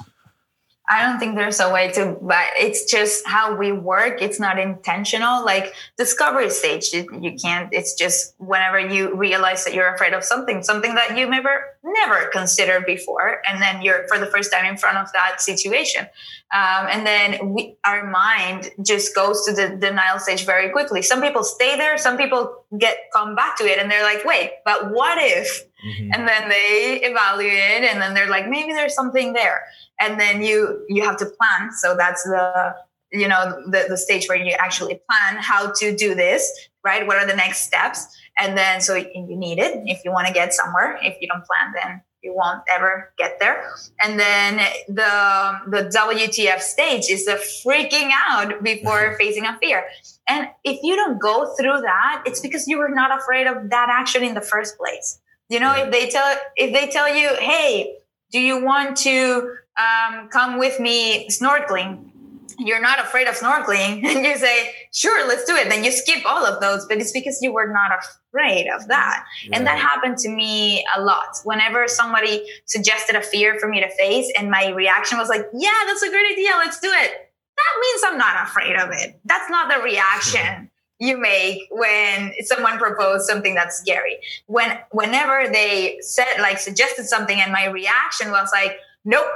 [0.86, 4.20] I don't think there's a way to, but it's just how we work.
[4.20, 5.42] It's not intentional.
[5.42, 7.70] Like discovery stage, you can't.
[7.72, 12.26] It's just whenever you realize that you're afraid of something, something that you never never
[12.32, 16.06] considered before, and then you're for the first time in front of that situation,
[16.54, 21.00] um, and then we, our mind just goes to the denial stage very quickly.
[21.00, 21.96] Some people stay there.
[21.96, 26.10] Some people get come back to it, and they're like, "Wait, but what if?" Mm-hmm.
[26.14, 29.62] And then they evaluate, and then they're like, "Maybe there's something there."
[30.00, 31.72] and then you you have to plan.
[31.72, 32.74] So that's the
[33.12, 37.06] you know the, the stage where you actually plan how to do this right?
[37.06, 38.14] What are the next steps?
[38.38, 39.82] And then so you need it.
[39.86, 43.38] If you want to get somewhere if you don't plan then you won't ever get
[43.38, 43.70] there.
[44.02, 44.56] And then
[44.88, 49.84] the the wtf stage is the freaking out before facing a fear.
[50.26, 53.88] And if you don't go through that it's because you were not afraid of that
[53.90, 57.96] action in the first place you know if they tell if they tell you hey
[58.34, 62.10] do you want to um, come with me snorkeling?
[62.58, 66.24] You're not afraid of snorkeling and you say sure let's do it then you skip
[66.26, 69.24] all of those but it's because you were not afraid of that.
[69.44, 69.56] Right.
[69.56, 71.36] and that happened to me a lot.
[71.44, 75.70] Whenever somebody suggested a fear for me to face and my reaction was like yeah
[75.86, 77.10] that's a great idea let's do it
[77.56, 79.20] that means i'm not afraid of it.
[79.24, 80.70] That's not the reaction
[81.00, 87.40] you make when someone proposed something that's scary when whenever they said like suggested something
[87.40, 89.26] and my reaction was like nope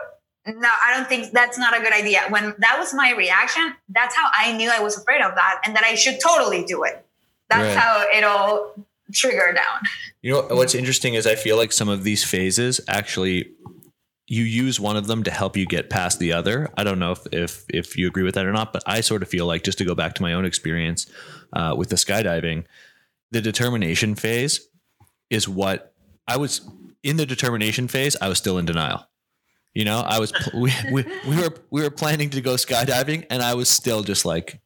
[0.57, 2.23] no, I don't think that's not a good idea.
[2.31, 5.77] When that was my reaction, that's how I knew I was afraid of that and
[5.77, 7.05] that I should totally do it.
[7.51, 7.77] That's right.
[7.77, 8.75] how it all
[9.13, 9.81] triggered down.
[10.23, 13.51] You know, what's interesting is I feel like some of these phases actually
[14.27, 16.71] you use one of them to help you get past the other.
[16.77, 19.23] I don't know if if, if you agree with that or not, but I sort
[19.23, 21.07] of feel like just to go back to my own experience
[21.53, 22.65] uh, with the skydiving,
[23.31, 24.69] the determination phase
[25.31, 25.95] is what
[26.27, 26.69] I was
[27.03, 28.17] in the determination phase.
[28.21, 29.07] I was still in denial.
[29.75, 33.43] You know, I was we, we, we were we were planning to go skydiving, and
[33.43, 34.61] I was still just like,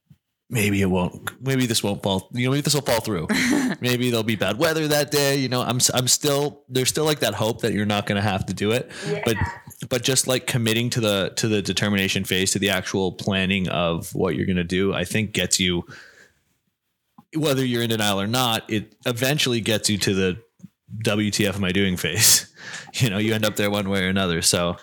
[0.53, 3.27] maybe it won't maybe this won't fall you know maybe this will fall through
[3.81, 7.21] maybe there'll be bad weather that day you know i'm i'm still there's still like
[7.21, 9.23] that hope that you're not going to have to do it yeah.
[9.25, 9.37] but
[9.89, 14.15] but just like committing to the to the determination phase to the actual planning of
[14.15, 15.85] what you're going to do i think gets you
[17.37, 20.39] whether you're in denial or not it eventually gets you to the
[21.05, 22.53] wtf am i doing phase
[22.95, 24.77] you know you end up there one way or another so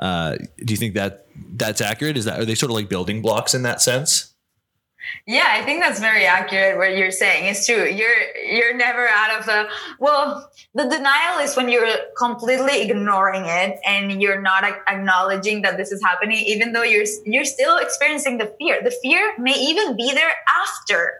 [0.00, 3.20] uh, do you think that that's accurate is that are they sort of like building
[3.20, 4.34] blocks in that sense
[5.26, 7.46] yeah, I think that's very accurate what you're saying.
[7.46, 7.84] It's true.
[7.84, 9.68] You're you're never out of the
[9.98, 15.92] well, the denial is when you're completely ignoring it and you're not acknowledging that this
[15.92, 18.82] is happening even though you're you're still experiencing the fear.
[18.82, 20.32] The fear may even be there
[20.62, 21.12] after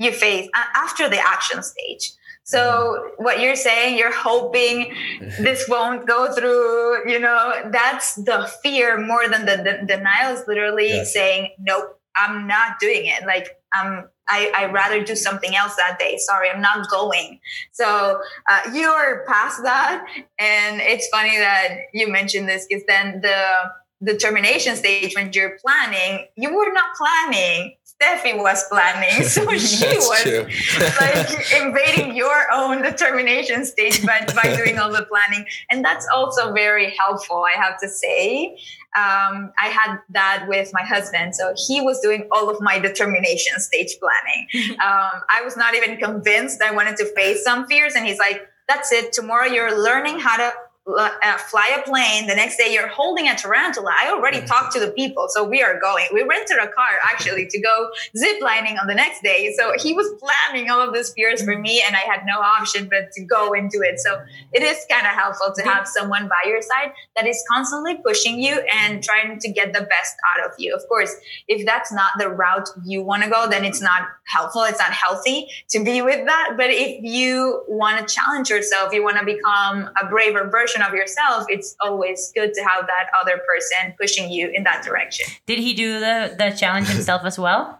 [0.00, 2.12] you face after the action stage.
[2.42, 4.92] So what you're saying, you're hoping
[5.38, 10.42] this won't go through, you know, that's the fear more than the, the denial is
[10.48, 11.12] literally yes.
[11.12, 13.24] saying, nope, I'm not doing it.
[13.24, 16.16] Like I'm I, I rather do something else that day.
[16.18, 17.40] Sorry, I'm not going.
[17.72, 20.06] So uh, you're past that.
[20.38, 23.72] And it's funny that you mentioned this because then the
[24.02, 27.74] determination stage when you're planning, you were not planning.
[28.00, 29.24] Steffi was planning.
[29.30, 35.46] So she was like invading your own determination stage by, by doing all the planning.
[35.70, 38.56] And that's also very helpful, I have to say
[38.96, 41.36] um, I had that with my husband.
[41.36, 44.70] So he was doing all of my determination stage planning.
[44.80, 47.94] um, I was not even convinced I wanted to face some fears.
[47.94, 49.12] And he's like, that's it.
[49.12, 50.52] Tomorrow you're learning how to
[50.98, 52.26] uh, fly a plane.
[52.26, 53.94] The next day, you're holding a tarantula.
[54.00, 54.46] I already mm-hmm.
[54.46, 56.06] talked to the people, so we are going.
[56.12, 59.54] We rented a car actually to go zip lining on the next day.
[59.56, 62.88] So he was planning all of these fears for me, and I had no option
[62.88, 64.00] but to go and do it.
[64.00, 64.20] So
[64.52, 68.40] it is kind of helpful to have someone by your side that is constantly pushing
[68.40, 70.74] you and trying to get the best out of you.
[70.74, 71.14] Of course,
[71.48, 74.62] if that's not the route you want to go, then it's not helpful.
[74.62, 76.54] It's not healthy to be with that.
[76.56, 80.92] But if you want to challenge yourself, you want to become a braver version version
[80.92, 85.26] of yourself, it's always good to have that other person pushing you in that direction.
[85.46, 87.78] Did he do the the challenge himself as well?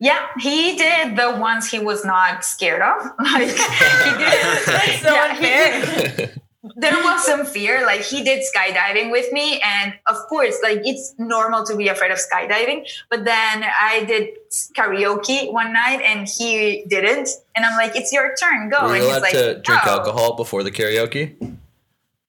[0.00, 3.12] Yeah, he did the ones he was not scared of.
[3.18, 4.58] Like he did.
[4.66, 6.34] That's so yeah, unfair.
[6.76, 7.84] there was some fear.
[7.86, 12.10] Like he did skydiving with me, and of course, like it's normal to be afraid
[12.10, 12.86] of skydiving.
[13.08, 14.30] But then I did
[14.76, 17.28] karaoke one night, and he didn't.
[17.54, 19.82] And I'm like, "It's your turn, go." Were you and allowed he's like, to drink
[19.86, 19.90] oh.
[19.90, 21.53] alcohol before the karaoke?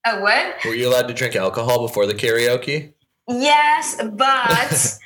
[0.06, 0.56] A what?
[0.66, 2.94] Were you allowed to drink alcohol before the karaoke?
[3.28, 5.00] Yes, but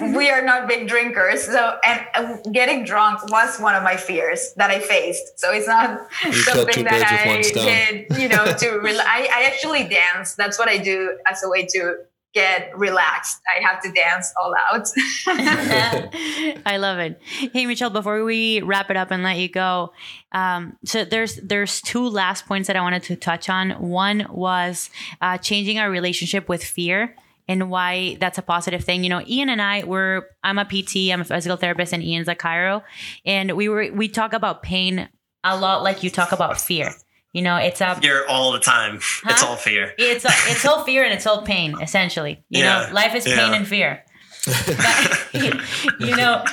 [0.16, 1.44] we are not big drinkers.
[1.44, 5.38] So, and getting drunk was one of my fears that I faced.
[5.38, 9.84] So it's not you something that I did, you know, to re- I, I actually
[9.84, 10.34] dance.
[10.34, 11.96] That's what I do as a way to
[12.32, 13.40] get relaxed.
[13.56, 14.88] I have to dance all out.
[16.66, 17.20] I love it.
[17.52, 19.92] Hey Michelle, before we wrap it up and let you go,
[20.32, 23.70] um, so there's there's two last points that I wanted to touch on.
[23.72, 27.14] One was uh, changing our relationship with fear
[27.48, 29.04] and why that's a positive thing.
[29.04, 32.28] You know, Ian and I were I'm a PT, I'm a physical therapist, and Ian's
[32.28, 32.82] a chiro,
[33.24, 35.08] and we were we talk about pain
[35.44, 36.94] a lot like you talk about fear.
[37.32, 39.00] You know, it's a fear all the time.
[39.22, 39.30] Huh?
[39.30, 39.94] It's all fear.
[39.98, 41.80] It's it's all fear and it's all pain.
[41.80, 42.86] Essentially, you yeah.
[42.86, 43.36] know, life is yeah.
[43.36, 44.02] pain and fear.
[44.46, 45.30] but,
[46.00, 46.44] you know,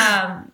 [0.00, 0.52] um,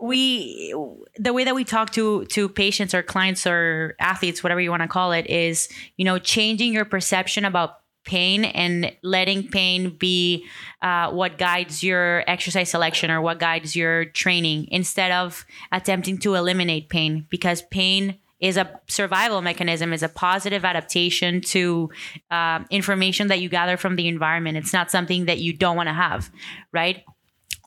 [0.00, 0.72] we
[1.16, 4.82] the way that we talk to to patients or clients or athletes, whatever you want
[4.82, 10.46] to call it, is you know changing your perception about pain and letting pain be
[10.80, 16.34] uh, what guides your exercise selection or what guides your training instead of attempting to
[16.34, 21.90] eliminate pain because pain is a survival mechanism, is a positive adaptation to
[22.30, 24.56] uh, information that you gather from the environment.
[24.56, 26.30] It's not something that you don't want to have,
[26.72, 27.04] right?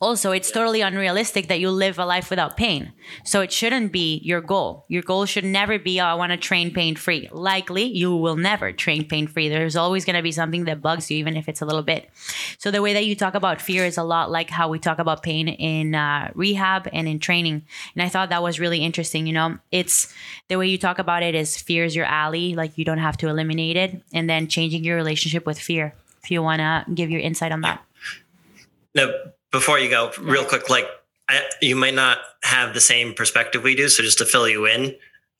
[0.01, 2.91] Also it's totally unrealistic that you live a life without pain.
[3.23, 4.85] So it shouldn't be your goal.
[4.87, 7.29] Your goal should never be oh i want to train pain free.
[7.31, 9.47] Likely you will never train pain free.
[9.47, 12.09] There's always going to be something that bugs you even if it's a little bit.
[12.57, 14.97] So the way that you talk about fear is a lot like how we talk
[14.97, 17.63] about pain in uh, rehab and in training.
[17.93, 19.59] And i thought that was really interesting you know?
[19.71, 20.11] It's
[20.47, 23.17] the way you talk about it is fear is your ally like you don't have
[23.17, 24.01] to eliminate it.
[24.13, 25.93] And then changing your relationship with fear
[26.23, 27.83] if you want to give your insight on that.
[28.95, 29.13] No
[29.51, 30.87] before you go, real quick, like
[31.29, 33.89] I, you might not have the same perspective we do.
[33.89, 34.95] So just to fill you in,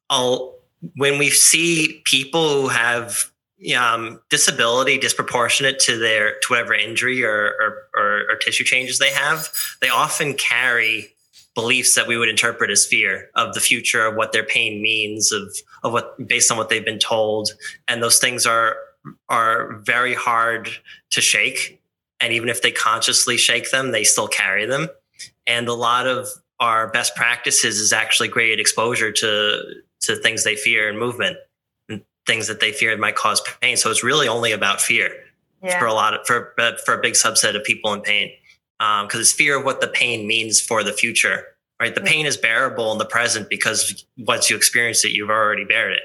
[0.10, 0.56] I'll
[0.96, 3.32] when we see people who have
[3.78, 9.12] um, disability disproportionate to their to whatever injury or, or, or, or tissue changes they
[9.12, 9.50] have,
[9.82, 11.14] they often carry
[11.54, 15.32] beliefs that we would interpret as fear of the future of what their pain means
[15.32, 17.50] of of what based on what they've been told
[17.88, 18.78] and those things are
[19.28, 20.70] are very hard
[21.10, 21.81] to shake
[22.22, 24.88] and even if they consciously shake them, they still carry them.
[25.48, 26.28] and a lot of
[26.60, 29.62] our best practices is actually great exposure to
[30.02, 31.38] to things they fear and movement
[31.90, 33.78] and things that they fear might cause pain.
[33.78, 35.12] So it's really only about fear
[35.64, 35.80] yeah.
[35.80, 36.54] for a lot of for
[36.86, 38.32] for a big subset of people in pain
[38.80, 41.46] because um, it's fear of what the pain means for the future.
[41.80, 45.66] Right, the pain is bearable in the present because once you experience it, you've already
[45.66, 46.04] bared it.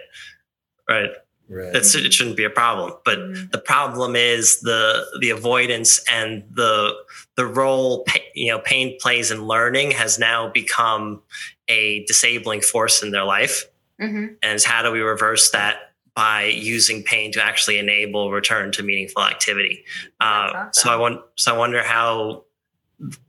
[0.89, 1.11] Right.
[1.49, 1.73] Right.
[1.73, 2.95] That's, it shouldn't be a problem.
[3.05, 3.51] But mm-hmm.
[3.53, 6.95] the problem is the the avoidance and the
[7.37, 11.23] the role you know pain plays in learning has now become
[11.69, 13.65] a disabling force in their life.
[14.01, 14.35] Mm-hmm.
[14.43, 19.23] And how do we reverse that by using pain to actually enable return to meaningful
[19.23, 19.85] activity?
[20.21, 20.71] Uh, awesome.
[20.73, 22.43] So I want so I wonder how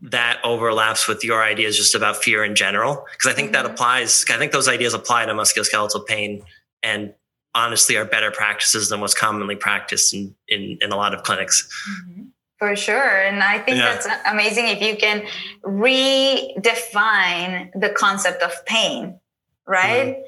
[0.02, 3.64] that overlaps with your ideas just about fear in general because I think mm-hmm.
[3.64, 4.26] that applies.
[4.32, 6.42] I think those ideas apply to musculoskeletal pain
[6.82, 7.14] and
[7.58, 11.68] honestly are better practices than what's commonly practiced in, in, in a lot of clinics.
[11.90, 12.24] Mm-hmm.
[12.60, 13.22] For sure.
[13.22, 13.94] And I think yeah.
[13.94, 15.28] that's amazing if you can
[15.64, 19.20] redefine the concept of pain,
[19.68, 20.16] right?
[20.16, 20.22] Mm-hmm.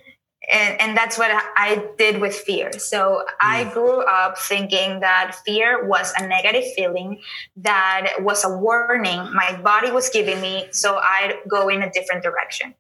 [0.52, 2.72] And, and that's what I did with fear.
[2.80, 3.74] So I mm.
[3.74, 7.22] grew up thinking that fear was a negative feeling,
[7.58, 12.24] that was a warning my body was giving me, so I'd go in a different
[12.24, 12.74] direction.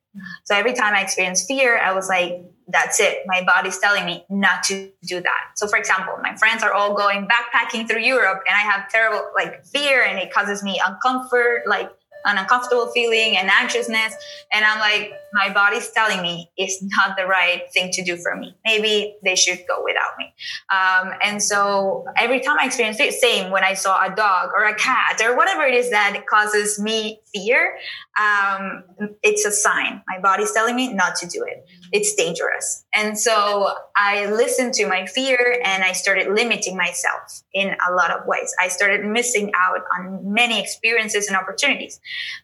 [0.45, 2.41] So every time I experienced fear, I was like,
[2.71, 3.19] that's it.
[3.25, 5.51] My body's telling me not to do that.
[5.55, 9.25] So, for example, my friends are all going backpacking through Europe and I have terrible
[9.35, 11.89] like fear and it causes me uncomfort, like
[12.25, 14.13] an uncomfortable feeling and anxiousness.
[14.51, 18.35] And I'm like, my body's telling me it's not the right thing to do for
[18.35, 18.55] me.
[18.65, 20.33] Maybe they should go without me.
[20.69, 24.65] Um, and so every time I experience it, same when I saw a dog or
[24.65, 27.77] a cat or whatever it is that causes me fear,
[28.19, 28.83] um,
[29.23, 30.01] it's a sign.
[30.07, 31.65] My body's telling me not to do it.
[31.91, 32.85] It's dangerous.
[32.93, 38.11] And so I listened to my fear and I started limiting myself in a lot
[38.11, 38.53] of ways.
[38.59, 41.99] I started missing out on many experiences and opportunities.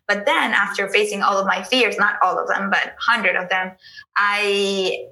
[0.08, 3.50] But then after facing all of my fears, not all of them, but hundred of
[3.50, 3.72] them,
[4.16, 5.06] I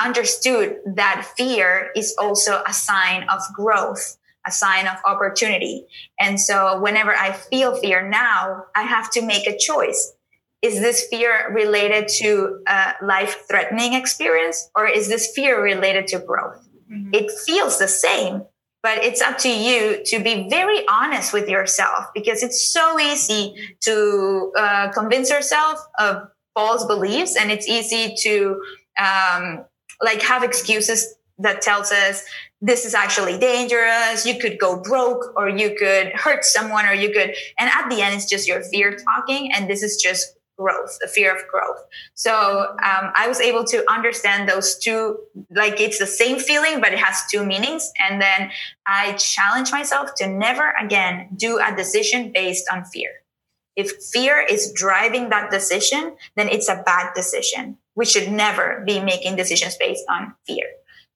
[0.00, 5.86] understood that fear is also a sign of growth a sign of opportunity.
[6.20, 10.12] And so whenever I feel fear now, I have to make a choice.
[10.62, 16.18] Is this fear related to a life threatening experience or is this fear related to
[16.18, 16.66] growth?
[16.90, 17.14] Mm-hmm.
[17.14, 18.42] It feels the same,
[18.82, 23.54] but it's up to you to be very honest with yourself because it's so easy
[23.82, 28.60] to uh, convince yourself of false beliefs and it's easy to
[28.98, 29.64] um,
[30.02, 32.24] like have excuses that tells us
[32.62, 37.10] this is actually dangerous you could go broke or you could hurt someone or you
[37.10, 40.98] could and at the end it's just your fear talking and this is just growth
[41.00, 41.84] the fear of growth
[42.14, 45.18] so um, i was able to understand those two
[45.50, 48.50] like it's the same feeling but it has two meanings and then
[48.86, 53.10] i challenge myself to never again do a decision based on fear
[53.76, 57.76] if fear is driving that decision, then it's a bad decision.
[57.94, 60.64] We should never be making decisions based on fear.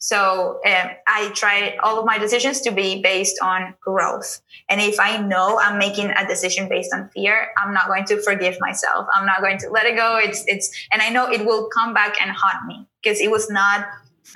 [0.02, 4.40] So um, I try all of my decisions to be based on growth.
[4.70, 8.20] And if I know I'm making a decision based on fear, I'm not going to
[8.22, 9.06] forgive myself.
[9.14, 10.16] I'm not going to let it go.
[10.16, 13.50] It's it's and I know it will come back and haunt me because it was
[13.50, 13.86] not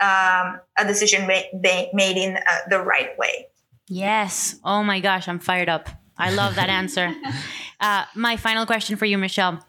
[0.00, 3.46] um, a decision ma- made in uh, the right way.
[3.88, 4.56] Yes.
[4.64, 5.88] Oh my gosh, I'm fired up.
[6.18, 7.14] I love that answer.
[7.80, 9.64] Uh, my final question for you, Michelle.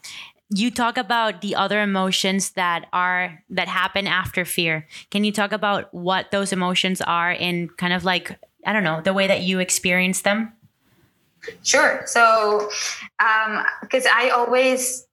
[0.50, 4.88] You talk about the other emotions that are that happen after fear.
[5.10, 9.02] Can you talk about what those emotions are in kind of like I don't know
[9.02, 10.54] the way that you experience them?
[11.64, 12.04] Sure.
[12.06, 12.70] So,
[13.20, 15.08] um because I always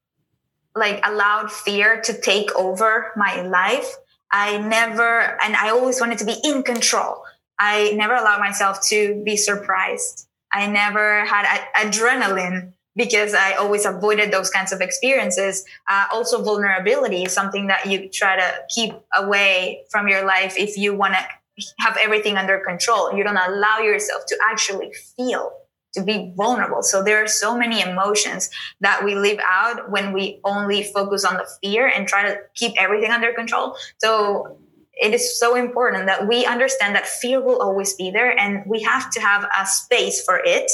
[0.75, 3.95] like allowed fear to take over my life.
[4.31, 7.23] I never, and I always wanted to be in control.
[7.59, 10.27] I never allowed myself to be surprised.
[10.51, 15.65] I never had a- adrenaline because I always avoided those kinds of experiences.
[15.89, 20.77] Uh, also, vulnerability is something that you try to keep away from your life if
[20.77, 23.15] you want to have everything under control.
[23.15, 25.53] You don't allow yourself to actually feel,
[25.95, 26.83] to be vulnerable.
[26.83, 31.35] So there are so many emotions that we live out when we only focus on
[31.35, 33.77] the fear and try to keep everything under control.
[33.99, 34.59] So
[34.95, 38.83] it is so important that we understand that fear will always be there and we
[38.83, 40.71] have to have a space for it.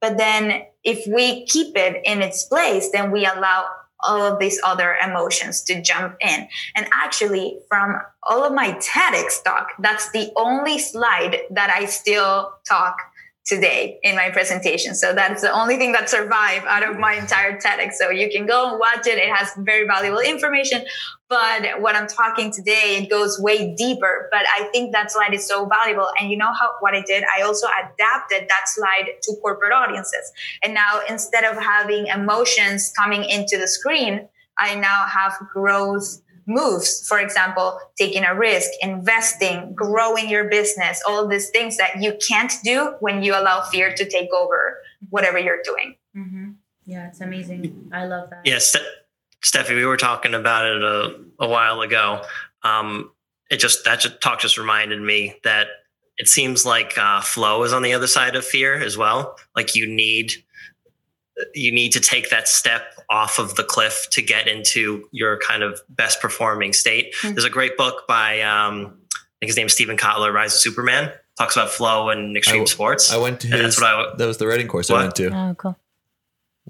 [0.00, 3.66] But then if we keep it in its place, then we allow
[4.02, 6.48] all of these other emotions to jump in.
[6.74, 12.52] And actually, from all of my TEDx talk, that's the only slide that I still
[12.66, 12.96] talk
[13.50, 14.94] today in my presentation.
[14.94, 17.94] So that's the only thing that survived out of my entire TEDx.
[17.94, 19.18] So you can go and watch it.
[19.18, 20.84] It has very valuable information.
[21.28, 24.28] But what I'm talking today, it goes way deeper.
[24.30, 26.06] But I think that slide is so valuable.
[26.20, 27.24] And you know how what I did?
[27.36, 30.32] I also adapted that slide to corporate audiences.
[30.62, 34.28] And now instead of having emotions coming into the screen,
[34.58, 41.22] I now have growth moves for example taking a risk investing growing your business all
[41.24, 44.78] of these things that you can't do when you allow fear to take over
[45.10, 45.96] whatever you're doing.
[46.16, 46.50] Mm-hmm.
[46.86, 47.90] yeah it's amazing.
[47.92, 48.42] I love that.
[48.44, 48.82] Yes yeah,
[49.42, 52.22] steffi we were talking about it a, a while ago.
[52.62, 53.12] Um,
[53.50, 55.68] it just that just, talk just reminded me that
[56.18, 59.36] it seems like uh, flow is on the other side of fear as well.
[59.56, 60.32] Like you need
[61.54, 65.62] you need to take that step off of the cliff to get into your kind
[65.62, 67.14] of best performing state.
[67.14, 67.34] Mm-hmm.
[67.34, 70.60] There's a great book by um, I think his name is Steven Kotler, Rise of
[70.60, 71.12] Superman.
[71.38, 73.12] Talks about flow and extreme I, sports.
[73.12, 73.76] I went to his.
[73.76, 74.98] That's what I, that was the writing course what?
[74.98, 75.34] I went to.
[75.34, 75.76] Oh, cool.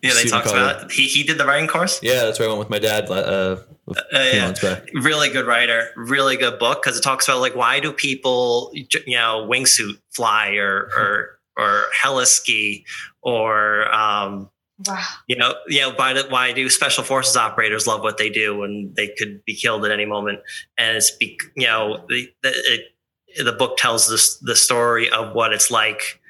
[0.02, 2.00] Yeah, they talked about he he did the writing course.
[2.02, 3.10] Yeah, that's where I went with my dad.
[3.10, 3.56] Uh,
[3.88, 4.80] uh, yeah.
[4.94, 9.16] Really good writer, really good book because it talks about like why do people you
[9.16, 12.84] know wingsuit fly or or or heliski
[13.22, 14.48] or um,
[14.86, 15.04] Wow.
[15.26, 15.54] You know.
[15.96, 19.54] Why do, why do special forces operators love what they do when they could be
[19.54, 20.40] killed at any moment?
[20.78, 25.34] And it's be, you know the the, it, the book tells this the story of
[25.34, 26.20] what it's like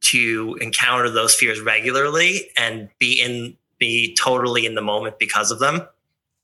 [0.00, 5.58] to encounter those fears regularly and be in be totally in the moment because of
[5.58, 5.86] them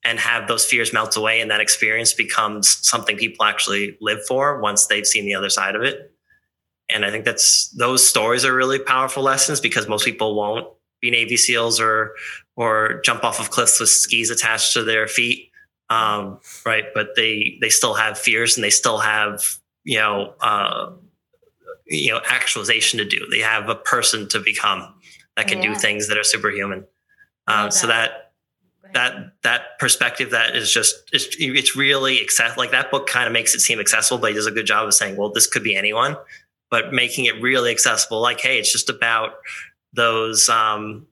[0.05, 4.61] and have those fears melt away and that experience becomes something people actually live for
[4.61, 6.12] once they've seen the other side of it
[6.88, 10.66] and i think that's those stories are really powerful lessons because most people won't
[11.01, 12.14] be Navy SEALs or
[12.57, 15.51] or jump off of cliffs with skis attached to their feet.
[15.88, 19.42] Um, right, but they they still have fears and they still have
[19.84, 20.92] you know uh,
[21.86, 23.26] you know actualization to do.
[23.30, 24.94] They have a person to become
[25.36, 25.72] that can yeah.
[25.72, 26.84] do things that are superhuman.
[27.46, 28.32] Um, so that
[28.94, 33.32] that that perspective that is just it's, it's really access like that book kind of
[33.32, 35.62] makes it seem accessible, but he does a good job of saying, well, this could
[35.62, 36.16] be anyone,
[36.70, 38.20] but making it really accessible.
[38.20, 39.34] Like, hey, it's just about
[39.93, 41.07] those um,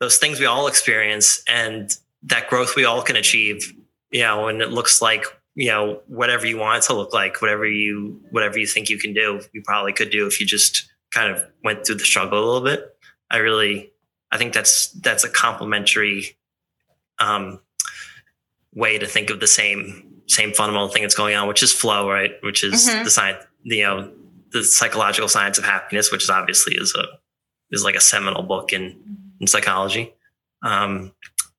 [0.00, 3.72] those things we all experience and that growth we all can achieve
[4.10, 5.24] you know and it looks like
[5.54, 8.98] you know whatever you want it to look like whatever you whatever you think you
[8.98, 12.38] can do you probably could do if you just kind of went through the struggle
[12.38, 12.96] a little bit
[13.30, 13.92] i really
[14.30, 16.36] i think that's that's a complementary
[17.20, 17.60] um,
[18.74, 22.08] way to think of the same same fundamental thing that's going on which is flow
[22.08, 23.04] right which is mm-hmm.
[23.04, 24.12] the science you know
[24.52, 27.04] the psychological science of happiness which is obviously is a
[27.70, 28.96] is like a seminal book in
[29.40, 30.14] in psychology.
[30.62, 31.12] Um,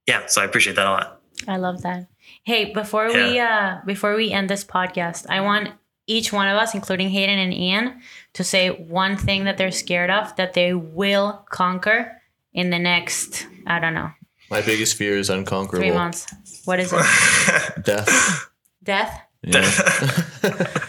[0.07, 1.21] yeah, so I appreciate that a lot.
[1.47, 2.07] I love that.
[2.43, 3.29] Hey, before yeah.
[3.29, 5.69] we uh before we end this podcast, I want
[6.07, 8.01] each one of us, including Hayden and Ian,
[8.33, 12.19] to say one thing that they're scared of that they will conquer
[12.51, 14.09] in the next, I don't know.
[14.49, 15.87] My biggest fear is unconquerable.
[15.87, 16.25] Three months.
[16.65, 17.83] What is it?
[17.83, 18.49] Death.
[18.83, 19.21] Death?
[19.43, 20.67] Yeah.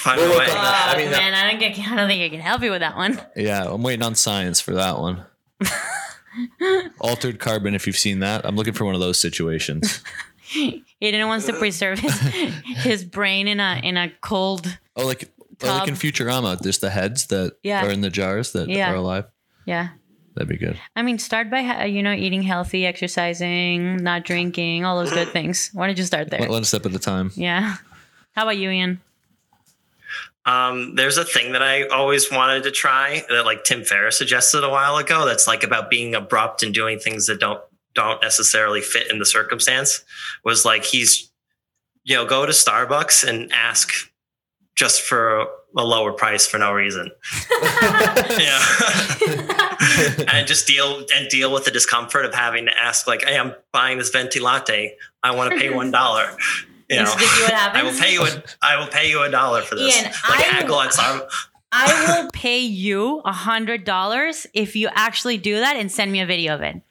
[0.00, 0.46] find a way.
[0.48, 2.70] Oh, I mean, oh, man, I don't, get, I don't think I can help you
[2.70, 3.20] with that one.
[3.36, 5.24] Yeah, I'm waiting on science for that one.
[7.00, 8.44] Altered carbon, if you've seen that.
[8.44, 10.02] I'm looking for one of those situations.
[11.00, 12.20] Hayden wants to preserve his,
[12.64, 14.78] his brain in a in a cold.
[14.96, 15.30] Oh, like
[15.62, 17.86] like in Futurama, there's the heads that yeah.
[17.86, 18.90] are in the jars that yeah.
[18.90, 19.26] are alive.
[19.66, 19.90] Yeah.
[20.34, 20.78] That'd be good.
[20.96, 25.70] I mean, start by you know eating healthy, exercising, not drinking, all those good things.
[25.72, 26.48] Why don't you start there?
[26.48, 27.30] One step at a time.
[27.34, 27.76] Yeah.
[28.32, 29.00] How about you, Ian?
[30.50, 34.64] Um, there's a thing that I always wanted to try that like Tim Ferriss suggested
[34.64, 35.24] a while ago.
[35.24, 37.60] That's like about being abrupt and doing things that don't
[37.94, 40.02] don't necessarily fit in the circumstance.
[40.44, 41.30] Was like he's
[42.04, 43.92] you know go to Starbucks and ask
[44.74, 45.46] just for
[45.76, 47.10] a lower price for no reason.
[47.62, 48.60] yeah.
[50.32, 53.54] and just deal and deal with the discomfort of having to ask like, hey, I'm
[53.72, 54.96] buying this venti latte.
[55.22, 56.36] I want to pay one dollar
[56.90, 57.82] you know, see what happens.
[57.82, 59.96] I will pay you a I will pay you a dollar for this.
[59.96, 61.22] Ian, like I haggle on some.
[61.72, 66.20] I will pay you a hundred dollars if you actually do that and send me
[66.20, 66.82] a video of it.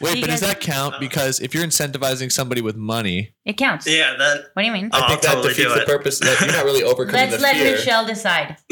[0.00, 0.94] Wait, but does that count?
[0.96, 1.00] Oh.
[1.00, 3.86] Because if you're incentivizing somebody with money, it counts.
[3.86, 4.90] Yeah, then what do you mean?
[4.92, 6.18] I think that totally defeats the purpose.
[6.18, 7.72] That you're not really overcoming Let's let fear.
[7.72, 8.56] Michelle decide.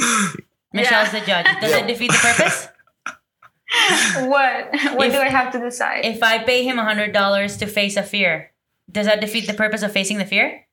[0.72, 1.20] Michelle's yeah.
[1.20, 1.46] the judge.
[1.60, 1.78] Does yeah.
[1.78, 2.68] that defeat the purpose?
[4.28, 4.96] what?
[4.96, 6.04] What if, do I have to decide?
[6.04, 8.51] If I pay him a hundred dollars to face a fear,
[8.90, 10.66] does that defeat the purpose of facing the fear?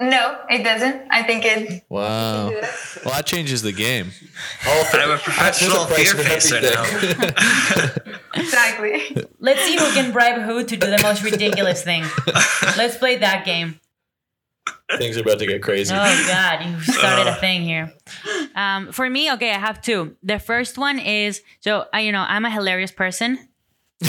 [0.00, 1.06] No, it doesn't.
[1.10, 1.84] I think it.
[1.88, 2.50] Wow.
[3.04, 4.12] Well, that changes the game.
[4.64, 6.84] Oh, I'm a professional fear facer now.
[8.34, 9.16] exactly.
[9.40, 12.04] Let's see who can bribe who to do the most ridiculous thing.
[12.76, 13.80] Let's play that game.
[14.98, 15.92] Things are about to get crazy.
[15.92, 17.92] Oh God, you started a thing here.
[18.54, 20.16] Um, for me, okay, I have two.
[20.22, 23.48] The first one is so I, you know, I'm a hilarious person.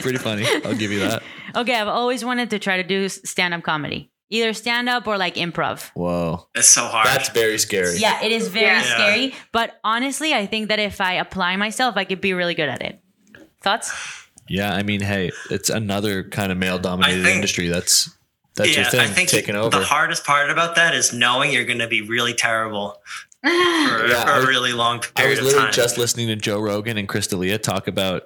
[0.00, 0.44] Pretty funny.
[0.64, 1.22] I'll give you that.
[1.54, 5.16] Okay, I've always wanted to try to do stand up comedy, either stand up or
[5.18, 5.90] like improv.
[5.94, 6.48] Whoa.
[6.54, 7.06] It's so hard.
[7.06, 7.98] That's very scary.
[7.98, 8.82] Yeah, it is very Yeah.
[8.82, 9.34] scary.
[9.52, 12.82] But honestly, I think that if I apply myself, I could be really good at
[12.82, 13.00] it.
[13.62, 13.92] Thoughts?
[14.48, 17.68] Yeah, I mean, hey, it's another kind of male dominated think- industry.
[17.68, 18.10] That's
[18.54, 19.78] that's yeah, your thing I think taking over.
[19.78, 23.02] the hardest part about that is knowing you're going to be really terrible
[23.42, 25.72] for, Yeah, for I- a really long I period was of literally time.
[25.74, 28.22] just listening to Joe Rogan and Chris D'Elia talk about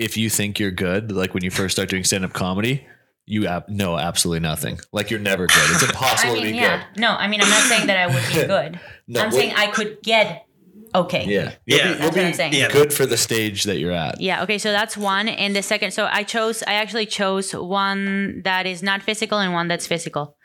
[0.00, 2.86] if you think you're good, like when you first start doing stand up comedy,
[3.26, 4.80] you ab- know absolutely nothing.
[4.92, 5.70] Like you're never good.
[5.70, 6.84] It's impossible I to be yeah.
[6.96, 8.80] No, I mean, I'm not saying that I would be good.
[9.06, 10.46] No, I'm what- saying I could get
[10.94, 11.24] okay.
[11.26, 11.52] Yeah.
[11.66, 11.84] You'll Yeah.
[11.84, 12.52] be, you'll That's what be I'm saying.
[12.54, 12.68] Yeah.
[12.72, 14.20] good for the stage that you're at.
[14.20, 15.28] Yeah, okay, so that's one.
[15.28, 19.52] And the second, so I chose, I actually chose one that is not physical and
[19.52, 20.36] one that's physical.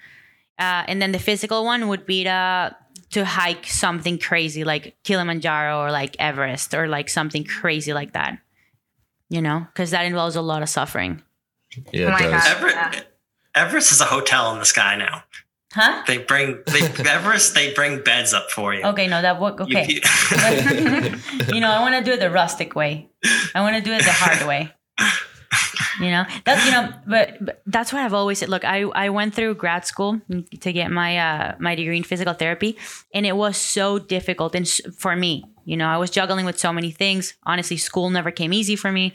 [0.60, 2.76] Uh, and then the physical one would be to,
[3.12, 8.38] to hike something crazy like Kilimanjaro or like Everest or like something crazy like that.
[9.30, 11.22] You know, because that involves a lot of suffering.
[11.92, 12.44] Yeah, Oh it does.
[12.44, 12.58] God.
[12.58, 13.08] Everett,
[13.56, 15.24] Everest is a hotel in the sky now.
[15.74, 16.04] Huh?
[16.08, 17.54] They bring they Everest.
[17.54, 18.84] They bring beds up for you.
[18.84, 19.86] Okay, no, that would, okay.
[19.88, 20.02] you-
[21.54, 23.10] you know, I want to do it the rustic way.
[23.54, 24.72] I want to do it the hard way.
[26.00, 28.50] You know, that's you know, but, but that's what I've always said.
[28.50, 30.20] Look, I I went through grad school
[30.60, 32.78] to get my uh my degree in physical therapy,
[33.14, 34.68] and it was so difficult and
[34.98, 35.46] for me.
[35.66, 37.34] You know, I was juggling with so many things.
[37.43, 39.13] Honestly, school never came easy for me,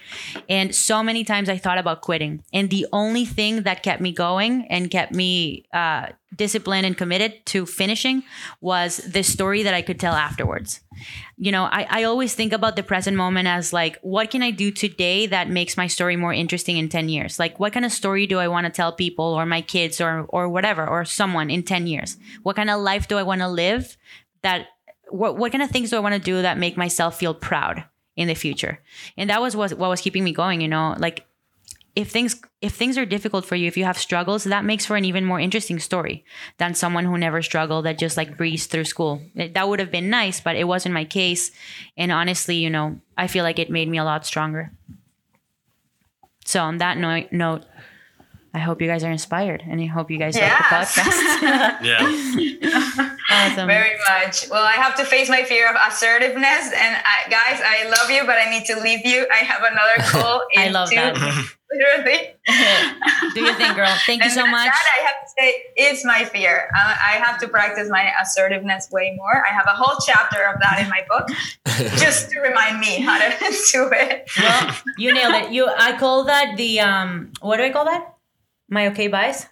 [0.48, 2.42] and so many times I thought about quitting.
[2.52, 7.44] And the only thing that kept me going and kept me uh, disciplined and committed
[7.46, 8.22] to finishing
[8.60, 10.80] was the story that I could tell afterwards
[11.36, 14.50] you know I, I always think about the present moment as like what can i
[14.50, 17.92] do today that makes my story more interesting in 10 years like what kind of
[17.92, 21.50] story do i want to tell people or my kids or or whatever or someone
[21.50, 23.96] in 10 years what kind of life do i want to live
[24.42, 24.66] that
[25.12, 27.84] what, what kind of things do i want to do that make myself feel proud
[28.16, 28.80] in the future?
[29.16, 31.26] And that was what, what was keeping me going you know like
[31.96, 34.96] if things if things are difficult for you if you have struggles that makes for
[34.96, 36.24] an even more interesting story
[36.58, 39.20] than someone who never struggled that just like breezed through school.
[39.34, 41.50] It- that would have been nice but it wasn't my case.
[41.96, 44.72] And honestly you know i feel like it made me a lot stronger.
[46.44, 47.64] So on that no- note
[48.54, 50.50] i hope you guys are inspired and i hope you guys Yes.
[50.50, 53.16] like the podcast yeah.
[53.30, 54.48] awesome Very much.
[54.50, 56.64] Well, I have to face my fear of assertiveness.
[56.74, 59.26] And I, guys, I love you, but I need to leave you.
[59.32, 60.42] I have another call.
[60.56, 61.14] I in love two- that.
[61.72, 62.34] Literally.
[63.34, 66.24] do your thing girl thank you so much That I have to say is my
[66.24, 66.68] fear.
[66.76, 69.44] Uh, I have to practice my assertiveness way more.
[69.48, 71.28] I have a whole chapter of that in my book,
[72.00, 73.30] just to remind me how to
[73.72, 74.28] do it.
[74.36, 78.16] well you nailed it you i call that the um what do i call that
[78.70, 79.46] my okay buys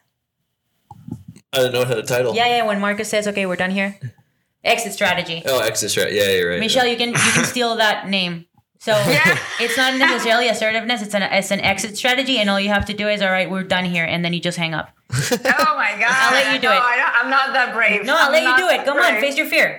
[1.52, 2.34] I don't know how to title.
[2.34, 2.66] Yeah, yeah.
[2.66, 3.98] When Marcus says, "Okay, we're done here,"
[4.64, 5.42] exit strategy.
[5.46, 6.12] Oh, exit strat.
[6.12, 6.60] Yeah, you're right.
[6.60, 8.44] Michelle, you can you can steal that name.
[8.80, 9.38] So Yeah.
[9.60, 11.00] it's not necessarily assertiveness.
[11.00, 13.50] It's an it's an exit strategy, and all you have to do is, "All right,
[13.50, 14.90] we're done here," and then you just hang up.
[15.10, 16.12] Oh my god!
[16.12, 16.82] I'll let you do no, it.
[16.82, 18.04] I don't, I'm not that brave.
[18.04, 18.84] No, I'll I'm let you do it.
[18.84, 19.78] that Come on, face your fear.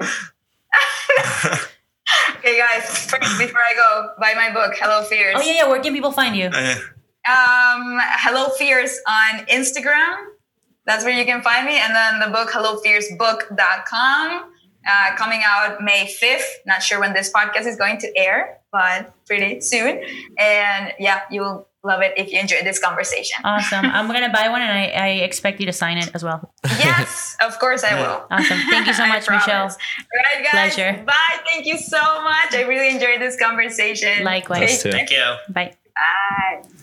[2.40, 2.84] Okay, guys.
[3.06, 5.36] First, before I go, buy my book, Hello Fears.
[5.38, 5.68] Oh yeah, yeah.
[5.68, 6.48] Where can people find you?
[6.48, 6.76] Uh,
[7.30, 10.16] Um, Hello Fears on Instagram.
[10.86, 11.78] That's where you can find me.
[11.78, 14.44] And then the book, HelloFearsBook.com,
[14.90, 16.42] uh, coming out May 5th.
[16.66, 20.02] Not sure when this podcast is going to air, but pretty soon.
[20.40, 23.40] And yeah, you will love it if you enjoyed this conversation.
[23.46, 23.86] Awesome.
[23.98, 26.52] I'm gonna buy one, and I, I expect you to sign it as well.
[26.64, 28.26] yes, of course I will.
[28.32, 28.58] Awesome.
[28.70, 29.68] Thank you so much, Michelle.
[29.68, 29.78] promise.
[29.78, 30.74] All right, guys.
[30.74, 31.04] Pleasure.
[31.04, 31.40] Bye.
[31.46, 32.54] Thank you so much.
[32.56, 34.24] I really enjoyed this conversation.
[34.24, 34.60] Likewise.
[34.60, 34.90] Take Us too.
[34.92, 34.98] care.
[34.98, 35.54] thank you.
[35.54, 35.76] Bye.
[35.96, 36.79] Bye.